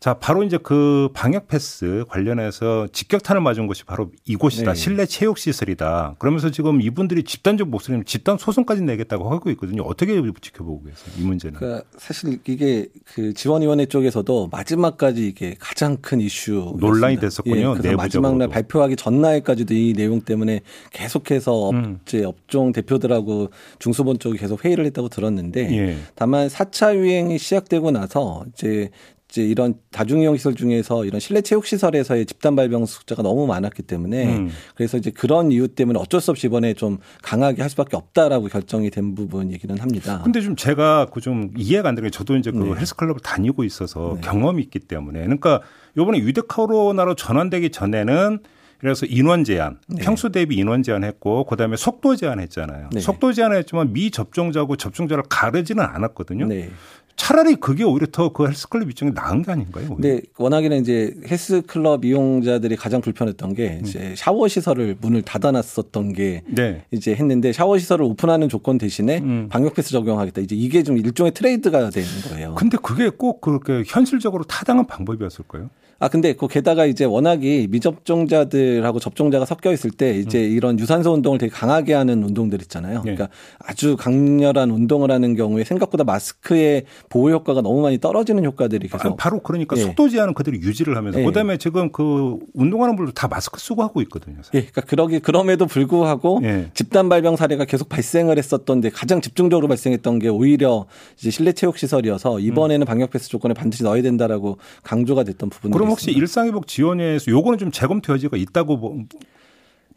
자, 0.04 0.16
바로 0.16 0.44
이제 0.44 0.60
그 0.62 1.08
방역 1.14 1.48
패스 1.48 2.04
관련해서 2.10 2.90
직격탄을 2.92 3.42
맞은 3.42 3.68
곳이 3.68 3.86
바로 3.86 4.12
이곳이다. 4.26 4.74
네. 4.74 4.76
실내 4.78 5.06
체육 5.06 5.38
시설이다. 5.38 6.18
그러면서 6.20 6.52
지금 6.52 6.82
이분들이 6.82 7.24
집단적 7.24 7.70
목소리는 7.70 8.04
집단 8.04 8.38
소송까지 8.38 8.82
내겠다고 8.82 9.32
하고 9.32 9.50
있거든요. 9.52 9.84
어떻게 9.84 10.22
지켜보고 10.42 10.84
계세요? 10.84 11.16
이 11.18 11.22
문제는. 11.22 11.58
그러니까 11.58 11.88
사실 11.96 12.38
이게 12.46 12.88
그 13.06 13.34
지원위원회 13.34 13.86
쪽에서도 13.86 14.50
마지막까지 14.52 15.26
이게 15.26 15.56
가장 15.58 15.96
큰 16.02 16.20
이슈 16.20 16.76
논란이 16.82 17.22
됐었군요, 17.22 17.78
예, 17.86 17.96
마지막 17.96 18.36
날. 18.36 18.50
발표하기 18.50 18.98
전날까지도 18.98 19.74
이 19.74 19.94
내용 19.94 20.20
때문에 20.20 20.60
계속해서 20.92 21.70
음. 21.70 22.00
업체 22.02 22.26
업종 22.26 22.74
대표들하고 22.74 23.52
중소본 23.80 24.20
쪽이 24.20 24.38
계속 24.38 24.66
회의를 24.66 24.86
했다고 24.88 25.08
들었는데 25.08 25.78
예. 25.78 25.98
다만 26.16 26.50
4차 26.50 26.94
유행이 26.94 27.38
시작되고 27.38 27.92
나서 27.92 28.44
이제 28.52 28.90
이제 29.34 29.44
이런 29.44 29.74
다중이용 29.92 30.38
시설 30.38 30.54
중에서 30.54 31.06
이런 31.06 31.20
실내 31.20 31.42
체육 31.42 31.66
시설에서의 31.66 32.28
집단 32.28 32.56
발병 32.56 32.86
숫자가 32.86 33.24
너무 33.24 33.48
많았기 33.48 33.82
때문에 33.82 34.38
음. 34.38 34.50
그래서 34.76 34.96
이제 34.98 35.10
그런 35.10 35.52
이유 35.52 35.68
때문에 35.68 35.98
어쩔 36.00 36.22
수 36.22 36.30
없이 36.30 36.46
이번에 36.46 36.76
좀 36.76 37.00
강하게 37.24 37.64
할 37.64 37.70
수밖에 37.72 37.98
없다라고 37.98 38.48
결정이 38.48 38.92
된 38.92 39.16
부분이기는 39.16 39.80
합니다. 39.80 40.22
근데 40.24 40.40
좀 40.40 40.56
제가 40.56 41.08
그 41.12 41.24
좀 41.24 41.52
이해가 41.56 41.88
안 41.88 41.96
되는 41.96 42.10
게 42.10 42.12
저도 42.12 42.36
이제 42.36 42.52
그 42.52 42.58
네. 42.58 42.74
헬스클럽을 42.76 43.22
다니고 43.22 43.64
있어서 43.64 44.16
네. 44.16 44.22
경험이 44.28 44.62
있기 44.64 44.80
때문에 44.80 45.22
그러니까 45.22 45.62
요번에 45.96 46.20
위드 46.20 46.48
코로나로 46.48 47.16
전환되기 47.16 47.70
전에는 47.70 48.40
그래서 48.84 49.06
인원 49.06 49.46
제한, 49.46 49.78
네. 49.88 50.04
평소 50.04 50.28
대비 50.28 50.58
인원 50.58 50.84
제한했고 50.84 51.46
그다음에 51.46 51.78
속도 51.78 52.18
제한했잖아요. 52.18 52.90
네. 52.92 53.00
속도 53.00 53.32
제한했지만 53.32 53.94
미접종자고 53.94 54.76
접종자를 54.76 55.24
가르지는 55.30 55.86
않았거든요. 55.86 56.48
네. 56.48 56.70
차라리 57.16 57.56
그게 57.56 57.86
오히려 57.86 58.08
더 58.12 58.34
그 58.34 58.46
헬스클럽 58.46 58.90
입장에 58.90 59.12
나은 59.12 59.44
게 59.44 59.52
아닌가요? 59.54 59.86
오히려? 59.86 59.96
근데 59.96 60.22
워낙에는 60.38 60.82
이제 60.82 61.14
헬스클럽 61.26 62.04
이용자들이 62.04 62.76
가장 62.76 63.00
불편했던 63.00 63.54
게 63.54 63.80
이제 63.84 64.16
샤워 64.18 64.50
시설을 64.50 64.98
문을 65.00 65.22
닫아놨었던 65.22 66.12
게 66.12 66.42
네. 66.48 66.84
이제 66.92 67.16
했는데 67.16 67.54
샤워 67.54 67.78
시설을 67.78 68.04
오픈하는 68.04 68.50
조건 68.50 68.78
대신에 68.78 69.20
음. 69.20 69.48
방역 69.50 69.76
패스 69.76 69.92
적용하겠다. 69.92 70.42
이제 70.42 70.58
이게 70.58 70.84
좀 70.84 70.98
일종의 70.98 71.32
트레이드가 71.34 71.90
되는 71.90 72.10
거예요. 72.30 72.56
근데 72.56 72.78
그게 72.82 73.08
꼭 73.08 73.40
그렇게 73.40 73.84
현실적으로 73.88 74.44
타당한 74.44 74.86
방법이었을까요? 74.88 75.70
아 76.04 76.10
근데 76.10 76.34
그 76.34 76.50
게다가 76.50 76.86
이제 76.86 77.06
워낙이 77.06 77.68
미접종자들하고 77.72 79.00
접종자가 79.00 79.46
섞여 79.46 79.72
있을 79.72 79.90
때 79.90 80.18
이제 80.18 80.38
이런 80.38 80.78
유산소 80.78 81.14
운동을 81.14 81.38
되게 81.38 81.50
강하게 81.50 81.94
하는 81.94 82.22
운동들 82.24 82.62
있잖아요. 82.64 83.04
네. 83.06 83.16
그러니까 83.16 83.30
아주 83.58 83.96
강렬한 83.96 84.70
운동을 84.70 85.12
하는 85.12 85.34
경우에 85.38 85.64
생각보다 85.64 86.04
마스크의 86.04 86.84
보호 87.08 87.32
효과가 87.32 87.62
너무 87.62 87.82
많이 87.82 88.02
떨어지는 88.02 88.44
효과들이 88.44 88.90
계속 88.90 89.14
아, 89.14 89.16
바로 89.16 89.40
그러니까 89.40 89.78
예. 89.78 89.82
속도 89.82 90.10
제한은 90.10 90.34
그대로 90.34 90.58
유지를 90.58 90.98
하면서 90.98 91.22
예. 91.22 91.24
그다음에 91.24 91.56
지금 91.56 91.90
그 91.94 92.38
운동하는 92.54 92.98
분들 92.98 93.14
다 93.14 93.30
마스크 93.30 93.62
쓰고 93.62 93.82
하고 93.82 94.02
있거든요. 94.02 94.36
사실. 94.42 94.56
예, 94.56 94.60
그러니까 94.60 94.82
그러기 94.82 95.20
그럼에도 95.22 95.68
불구하고 95.68 96.42
예. 96.44 96.70
집단 96.74 97.08
발병 97.08 97.38
사례가 97.38 97.64
계속 97.64 97.88
발생을 97.88 98.38
했었던데 98.38 98.90
가장 98.90 99.22
집중적으로 99.22 99.70
발생했던 99.70 100.20
게 100.20 100.28
오히려 100.28 100.86
이제 101.18 101.32
실내 101.32 101.54
체육 101.54 101.78
시설이어서 101.78 102.42
이번에는 102.42 102.84
음. 102.84 102.86
방역 102.86 103.12
패스 103.12 103.30
조건에 103.30 103.54
반드시 103.54 103.84
넣어야 103.84 104.02
된다라고 104.02 104.58
강조가 104.84 105.24
됐던 105.24 105.50
부분이 105.50 105.72
그럼 105.72 105.93
혹시 105.94 106.12
일상회복 106.12 106.68
지원에서 106.68 107.32
요거는 107.32 107.60
좀 107.60 107.72
재검토 107.72 108.14
여지가 108.14 108.38
있다고 108.38 109.06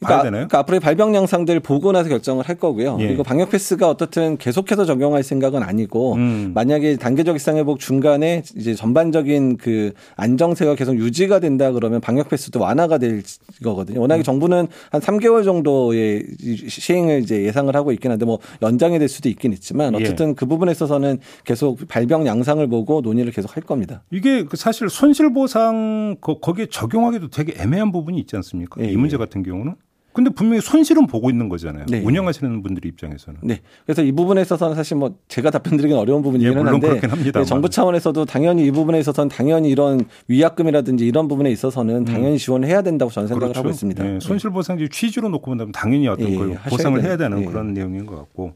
그러니까, 0.01 0.31
그러니까, 0.31 0.59
앞으로의 0.59 0.81
발병 0.81 1.15
양상들 1.15 1.61
보고 1.61 1.93
나서 1.93 2.09
결정을 2.09 2.45
할 2.45 2.57
거고요. 2.57 2.99
예. 3.01 3.07
그리고 3.07 3.23
방역 3.23 3.51
패스가 3.51 3.89
어떻든 3.89 4.37
계속해서 4.37 4.85
적용할 4.85 5.23
생각은 5.23 5.63
아니고 5.63 6.15
음. 6.15 6.53
만약에 6.55 6.97
단계적 6.97 7.35
일상 7.35 7.57
회복 7.57 7.79
중간에 7.79 8.43
이제 8.57 8.75
전반적인 8.75 9.57
그 9.57 9.93
안정세가 10.17 10.75
계속 10.75 10.97
유지가 10.97 11.41
된다 11.41 11.73
그러면 11.73 12.01
방역 12.01 12.29
패스도 12.29 12.61
완화가 12.61 12.99
될 12.99 13.23
거거든요. 13.63 14.01
워낙에 14.01 14.21
음. 14.21 14.25
정부는 14.25 14.69
한 14.91 15.01
3개월 15.01 15.45
정도의 15.45 16.25
시행을 16.69 17.23
이제 17.23 17.43
예상을 17.45 17.75
하고 17.75 17.93
있긴 17.93 18.11
한데 18.11 18.27
뭐 18.27 18.39
연장이 18.63 18.99
될 18.99 19.09
수도 19.09 19.29
있긴 19.29 19.53
있지만 19.55 19.95
예. 19.95 20.03
어쨌든 20.03 20.31
예. 20.31 20.35
그 20.35 20.47
부분에 20.47 20.73
있어서는 20.73 21.19
계속 21.45 21.79
발병 21.89 22.27
양상을 22.27 22.67
보고 22.69 23.01
논의를 23.01 23.33
계속 23.33 23.57
할 23.57 23.63
겁니다. 23.63 24.03
이게 24.11 24.45
그 24.45 24.57
사실 24.57 24.91
손실 24.91 25.33
보상 25.33 26.17
거기에 26.21 26.67
적용하기도 26.67 27.31
되게 27.31 27.55
애매한 27.61 27.93
부분이 27.93 28.19
있지 28.19 28.37
않습니까? 28.37 28.83
예. 28.83 28.91
이 28.91 28.97
문제 28.97 29.15
예. 29.15 29.19
같은 29.19 29.43
경우는 29.43 29.75
근데 30.17 30.31
분명히 30.31 30.63
손실은 30.63 31.07
보고 31.07 31.29
있는 31.29 31.51
거잖아요. 31.51 31.85
네. 31.91 32.01
운영하시는 32.01 32.63
분들 32.63 32.87
입장에서는. 32.87 33.41
네. 33.43 33.61
그래서 33.85 34.03
이 34.03 34.13
부분에 34.13 34.41
있어서는 34.41 34.75
사실 34.75 34.97
뭐 34.97 35.15
제가 35.29 35.51
답변드리기는 35.51 36.01
어려운 36.01 36.23
부분이긴 36.23 36.53
예, 36.55 36.57
한데 36.59 37.01
네, 37.35 37.45
정부 37.45 37.69
차원에서도 37.69 38.25
당연히 38.25 38.65
이 38.65 38.71
부분에 38.71 38.99
있어서는 38.99 39.29
당연히 39.29 39.69
이런 39.69 40.07
위약금이라든지 40.29 41.07
이런 41.07 41.29
부분에 41.29 41.51
있어서는 41.51 41.97
음. 41.97 42.05
당연히 42.07 42.39
지원을 42.39 42.67
해야 42.67 42.81
된다고 42.81 43.11
저는 43.11 43.29
생각을 43.29 43.53
그렇죠. 43.53 43.61
하고 43.61 43.69
있습니다. 43.69 44.03
네. 44.03 44.19
손실 44.21 44.49
보상제 44.49 44.89
취지로 44.91 45.29
놓고 45.29 45.51
본다면 45.51 45.73
당연히 45.73 46.09
어떤 46.09 46.31
예, 46.31 46.37
걸 46.37 46.55
보상을 46.71 47.03
해야 47.05 47.19
되는 47.19 47.43
예. 47.43 47.45
그런 47.45 47.75
내용인 47.75 48.07
것 48.07 48.17
같고. 48.17 48.55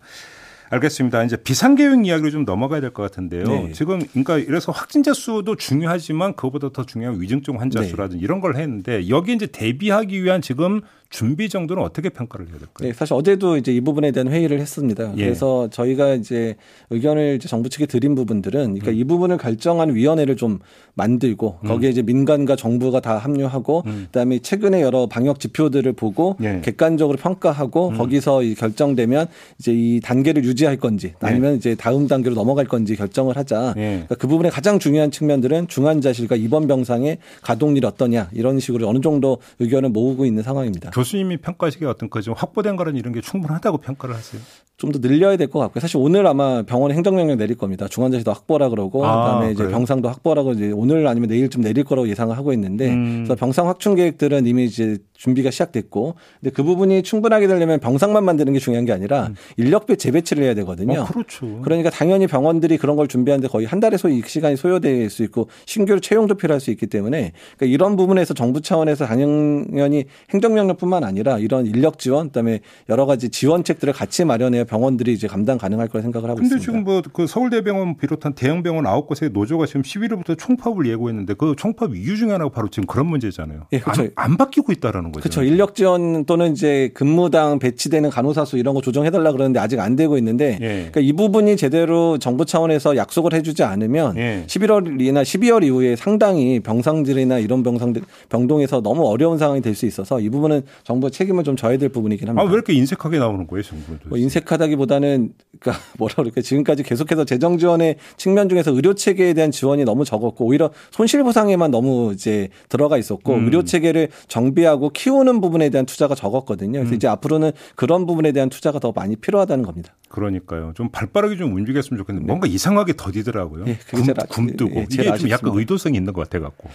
알겠습니다. 0.72 1.24
이제 1.24 1.36
비상계획 1.36 2.06
이야기로 2.06 2.30
좀 2.30 2.44
넘어가야 2.44 2.80
될 2.80 2.92
것 2.92 3.02
같은데요. 3.02 3.42
네. 3.44 3.72
지금 3.72 3.98
그러니까 4.12 4.38
이래서 4.38 4.70
확진자 4.70 5.12
수도 5.12 5.56
중요하지만 5.56 6.34
그것보다 6.34 6.70
더 6.72 6.86
중요한 6.86 7.20
위중증 7.20 7.60
환자 7.60 7.80
네. 7.80 7.88
수라든지 7.88 8.22
이런 8.24 8.40
걸 8.40 8.54
했는데 8.56 9.08
여기 9.08 9.32
이제 9.34 9.46
대비하기 9.46 10.22
위한 10.22 10.40
지금 10.40 10.80
준비 11.10 11.48
정도는 11.48 11.82
어떻게 11.82 12.08
평가를 12.08 12.46
해야 12.46 12.58
될까요? 12.58 12.88
네, 12.88 12.92
사실 12.92 13.14
어제도 13.14 13.56
이제 13.56 13.72
이 13.72 13.80
부분에 13.80 14.12
대한 14.12 14.28
회의를 14.28 14.60
했습니다. 14.60 15.12
예. 15.16 15.24
그래서 15.24 15.68
저희가 15.68 16.14
이제 16.14 16.54
의견을 16.90 17.34
이제 17.36 17.48
정부 17.48 17.68
측에 17.68 17.86
드린 17.86 18.14
부분들은 18.14 18.60
그러니까 18.78 18.92
음. 18.92 18.94
이 18.94 19.04
부분을 19.04 19.36
결정한 19.36 19.92
위원회를 19.94 20.36
좀 20.36 20.60
만들고 20.94 21.58
음. 21.64 21.68
거기에 21.68 21.90
이제 21.90 22.02
민간과 22.02 22.54
정부가 22.54 23.00
다 23.00 23.18
합류하고 23.18 23.82
음. 23.86 24.04
그다음에 24.06 24.38
최근에 24.38 24.82
여러 24.82 25.06
방역 25.06 25.40
지표들을 25.40 25.92
보고 25.94 26.36
예. 26.42 26.60
객관적으로 26.62 27.18
평가하고 27.18 27.88
음. 27.88 27.98
거기서 27.98 28.44
이 28.44 28.54
결정되면 28.54 29.26
이제 29.58 29.72
이 29.72 30.00
단계를 30.00 30.44
유지할 30.44 30.76
건지 30.76 31.14
예. 31.24 31.26
아니면 31.26 31.54
예. 31.54 31.56
이제 31.56 31.74
다음 31.74 32.06
단계로 32.06 32.36
넘어갈 32.36 32.66
건지 32.66 32.94
결정을 32.94 33.36
하자. 33.36 33.74
예. 33.78 33.80
그러니까 33.80 34.14
그 34.14 34.28
부분에 34.28 34.48
가장 34.48 34.78
중요한 34.78 35.10
측면들은 35.10 35.66
중환자실과 35.66 36.36
입원 36.36 36.68
병상의 36.68 37.18
가동률이 37.42 37.84
어떠냐 37.84 38.30
이런 38.32 38.60
식으로 38.60 38.88
어느 38.88 39.00
정도 39.00 39.38
의견을 39.58 39.88
모으고 39.88 40.24
있는 40.24 40.44
상황입니다. 40.44 40.90
교수님이 41.00 41.36
평가하시기에 41.38 41.88
어떤 41.88 42.08
거좀 42.10 42.34
확보된 42.36 42.76
거는 42.76 42.96
이런 42.96 43.12
게 43.12 43.20
충분하다고 43.20 43.78
평가를 43.78 44.14
하세요? 44.14 44.40
좀 44.76 44.92
더 44.92 44.98
늘려야 44.98 45.36
될 45.36 45.48
것 45.48 45.58
같고요. 45.58 45.80
사실 45.80 45.98
오늘 45.98 46.26
아마 46.26 46.62
병원에 46.62 46.94
행정명령 46.94 47.36
내릴 47.36 47.56
겁니다. 47.56 47.86
중환자실도 47.86 48.32
확보라 48.32 48.70
그러고 48.70 49.04
아, 49.06 49.24
그다음에 49.24 49.52
이제 49.52 49.68
병상도 49.68 50.08
확보라고 50.08 50.52
이제 50.52 50.72
오늘 50.74 51.06
아니면 51.06 51.28
내일쯤 51.28 51.60
내릴 51.60 51.84
거라고 51.84 52.08
예상을 52.08 52.34
하고 52.36 52.52
있는데 52.54 52.88
음. 52.90 53.24
그래서 53.24 53.34
병상 53.34 53.68
확충 53.68 53.94
계획들은 53.94 54.46
이미 54.46 54.64
이제 54.64 54.96
준비가 55.20 55.50
시작됐고 55.50 56.14
근데 56.40 56.50
그 56.50 56.62
부분이 56.62 57.02
충분하게 57.02 57.46
되려면 57.46 57.78
병상만 57.78 58.24
만드는 58.24 58.54
게 58.54 58.58
중요한 58.58 58.86
게 58.86 58.92
아니라 58.92 59.26
음. 59.26 59.34
인력배 59.58 59.96
재배치를 59.96 60.44
해야 60.44 60.54
되거든요. 60.54 61.02
어, 61.02 61.04
그렇죠. 61.04 61.60
그러니까 61.60 61.90
당연히 61.90 62.26
병원들이 62.26 62.78
그런 62.78 62.96
걸 62.96 63.06
준비하는데 63.06 63.48
거의 63.48 63.66
한 63.66 63.80
달의 63.80 63.98
소위 63.98 64.22
시간이 64.24 64.56
소요될 64.56 65.10
수 65.10 65.22
있고 65.24 65.48
신규로 65.66 66.00
채용도 66.00 66.36
필요할 66.36 66.58
수 66.60 66.70
있기 66.70 66.86
때문에 66.86 67.32
그러니까 67.58 67.66
이런 67.66 67.96
부분에서 67.96 68.32
정부 68.32 68.62
차원에서 68.62 69.04
당연히 69.04 70.06
행정명령뿐만 70.30 71.04
아니라 71.04 71.38
이런 71.38 71.66
인력 71.66 71.98
지원 71.98 72.28
그다음에 72.28 72.60
여러 72.88 73.04
가지 73.04 73.28
지원책들을 73.28 73.92
같이 73.92 74.24
마련해야 74.24 74.64
병원들이 74.64 75.12
이제 75.12 75.26
감당 75.26 75.58
가능할 75.58 75.88
거라 75.88 76.00
생각을 76.02 76.30
하고 76.30 76.36
근데 76.36 76.56
있습니다. 76.56 76.64
지금 76.64 76.84
뭐 76.84 77.02
그 77.12 77.26
서울대병원 77.26 77.96
비롯한 77.96 78.34
대형 78.34 78.62
병원 78.62 78.86
아홉 78.86 79.06
곳의 79.06 79.30
노조가 79.32 79.66
지금 79.66 79.82
11일부터 79.82 80.38
총파업을 80.38 80.86
예고했는데 80.86 81.34
그 81.34 81.54
총파업 81.56 81.94
이유 81.94 82.16
중에 82.16 82.32
하나가 82.32 82.50
바로 82.50 82.68
지금 82.68 82.86
그런 82.86 83.06
문제잖아요. 83.06 83.66
예, 83.72 83.80
그렇죠. 83.80 84.02
안, 84.02 84.30
안 84.30 84.36
바뀌고 84.36 84.72
있다라는 84.72 85.09
거죠. 85.10 85.22
그렇죠. 85.22 85.42
인력 85.42 85.74
지원 85.74 86.24
또는 86.24 86.52
이제 86.52 86.90
근무당 86.94 87.58
배치되는 87.58 88.10
간호사 88.10 88.44
수 88.44 88.56
이런 88.56 88.74
거 88.74 88.80
조정해 88.80 89.10
달라 89.10 89.32
그러는데 89.32 89.58
아직 89.58 89.80
안 89.80 89.96
되고 89.96 90.16
있는데 90.18 90.58
예. 90.60 90.68
그러니까 90.68 91.00
이 91.00 91.12
부분이 91.12 91.56
제대로 91.56 92.18
정부 92.18 92.44
차원에서 92.44 92.96
약속을 92.96 93.34
해 93.34 93.42
주지 93.42 93.64
않으면 93.64 94.16
예. 94.16 94.44
11월이나 94.46 95.22
12월 95.22 95.64
이후에 95.64 95.96
상당히 95.96 96.60
병상질이나 96.60 97.38
이런 97.40 97.62
병상들 97.64 98.02
병동에서 98.28 98.82
너무 98.82 99.06
어려운 99.06 99.36
상황이 99.36 99.60
될 99.60 99.80
수 99.80 99.86
있어서 99.86 100.20
이 100.20 100.28
부분은 100.28 100.62
정부 100.84 101.10
책임을 101.10 101.44
좀 101.44 101.56
져야 101.56 101.76
될 101.78 101.88
부분이긴 101.88 102.28
합니다. 102.28 102.42
아, 102.42 102.46
왜 102.46 102.54
이렇게 102.54 102.72
인색하게 102.74 103.18
나오는 103.18 103.46
거예요, 103.46 103.62
정부? 103.62 103.96
뭐 104.04 104.18
인색하다기보다는 104.18 105.32
그러니까 105.58 105.82
뭐라 105.98 106.14
그럴까 106.16 106.40
지금까지 106.42 106.82
계속해서 106.82 107.24
재정 107.24 107.58
지원의 107.58 107.96
측면 108.16 108.48
중에서 108.48 108.72
의료 108.72 108.94
체계에 108.94 109.32
대한 109.32 109.50
지원이 109.50 109.84
너무 109.84 110.04
적었고 110.04 110.44
오히려 110.44 110.70
손실 110.90 111.22
보상에만 111.22 111.70
너무 111.70 112.12
이제 112.12 112.48
들어가 112.68 112.98
있었고 112.98 113.34
음. 113.34 113.44
의료 113.44 113.64
체계를 113.64 114.08
정비하고 114.28 114.90
키우는 115.00 115.40
부분에 115.40 115.70
대한 115.70 115.86
투자가 115.86 116.14
적었거든요. 116.14 116.72
그래서 116.72 116.92
음. 116.92 116.94
이제 116.94 117.08
앞으로는 117.08 117.52
그런 117.74 118.04
부분에 118.04 118.32
대한 118.32 118.50
투자가 118.50 118.78
더 118.78 118.92
많이 118.92 119.16
필요하다는 119.16 119.64
겁니다. 119.64 119.94
그러니까요. 120.10 120.72
좀 120.76 120.90
발빠르게 120.90 121.38
좀 121.38 121.54
움직였으면 121.54 121.96
좋겠는데 121.96 122.26
네. 122.26 122.26
뭔가 122.26 122.46
이상하게 122.46 122.94
더디더라고요. 122.98 123.64
예, 123.68 123.78
금, 123.88 124.04
굼뜨고 124.04 124.76
예, 124.76 124.86
이게 124.90 125.16
좀 125.16 125.30
약간 125.30 125.52
의도성이 125.54 125.96
있는 125.96 126.12
것 126.12 126.28
같아 126.28 126.44
갖고. 126.44 126.68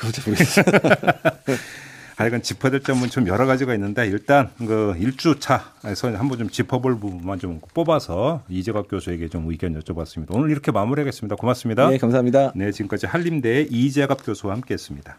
그렇죠. 0.00 0.22
하여간 2.16 2.42
짚어야 2.42 2.70
될 2.72 2.80
점은 2.80 3.08
좀 3.08 3.26
여러 3.28 3.44
가지가 3.46 3.74
있는데 3.74 4.06
일단 4.06 4.50
그 4.58 4.94
일주차에서 4.98 6.16
한번 6.16 6.38
좀 6.38 6.48
짚어볼 6.48 6.98
부분만 6.98 7.38
좀 7.38 7.60
뽑아서 7.72 8.42
이재갑 8.48 8.88
교수에게 8.88 9.28
좀 9.28 9.48
의견 9.50 9.78
여쭤봤습니다. 9.80 10.26
오늘 10.30 10.50
이렇게 10.50 10.72
마무리하겠습니다. 10.72 11.36
고맙습니다. 11.36 11.90
네, 11.90 11.98
감사합니다. 11.98 12.52
네, 12.56 12.72
지금까지 12.72 13.06
한림대 13.06 13.68
이재갑 13.70 14.24
교수와 14.24 14.54
함께했습니다. 14.54 15.18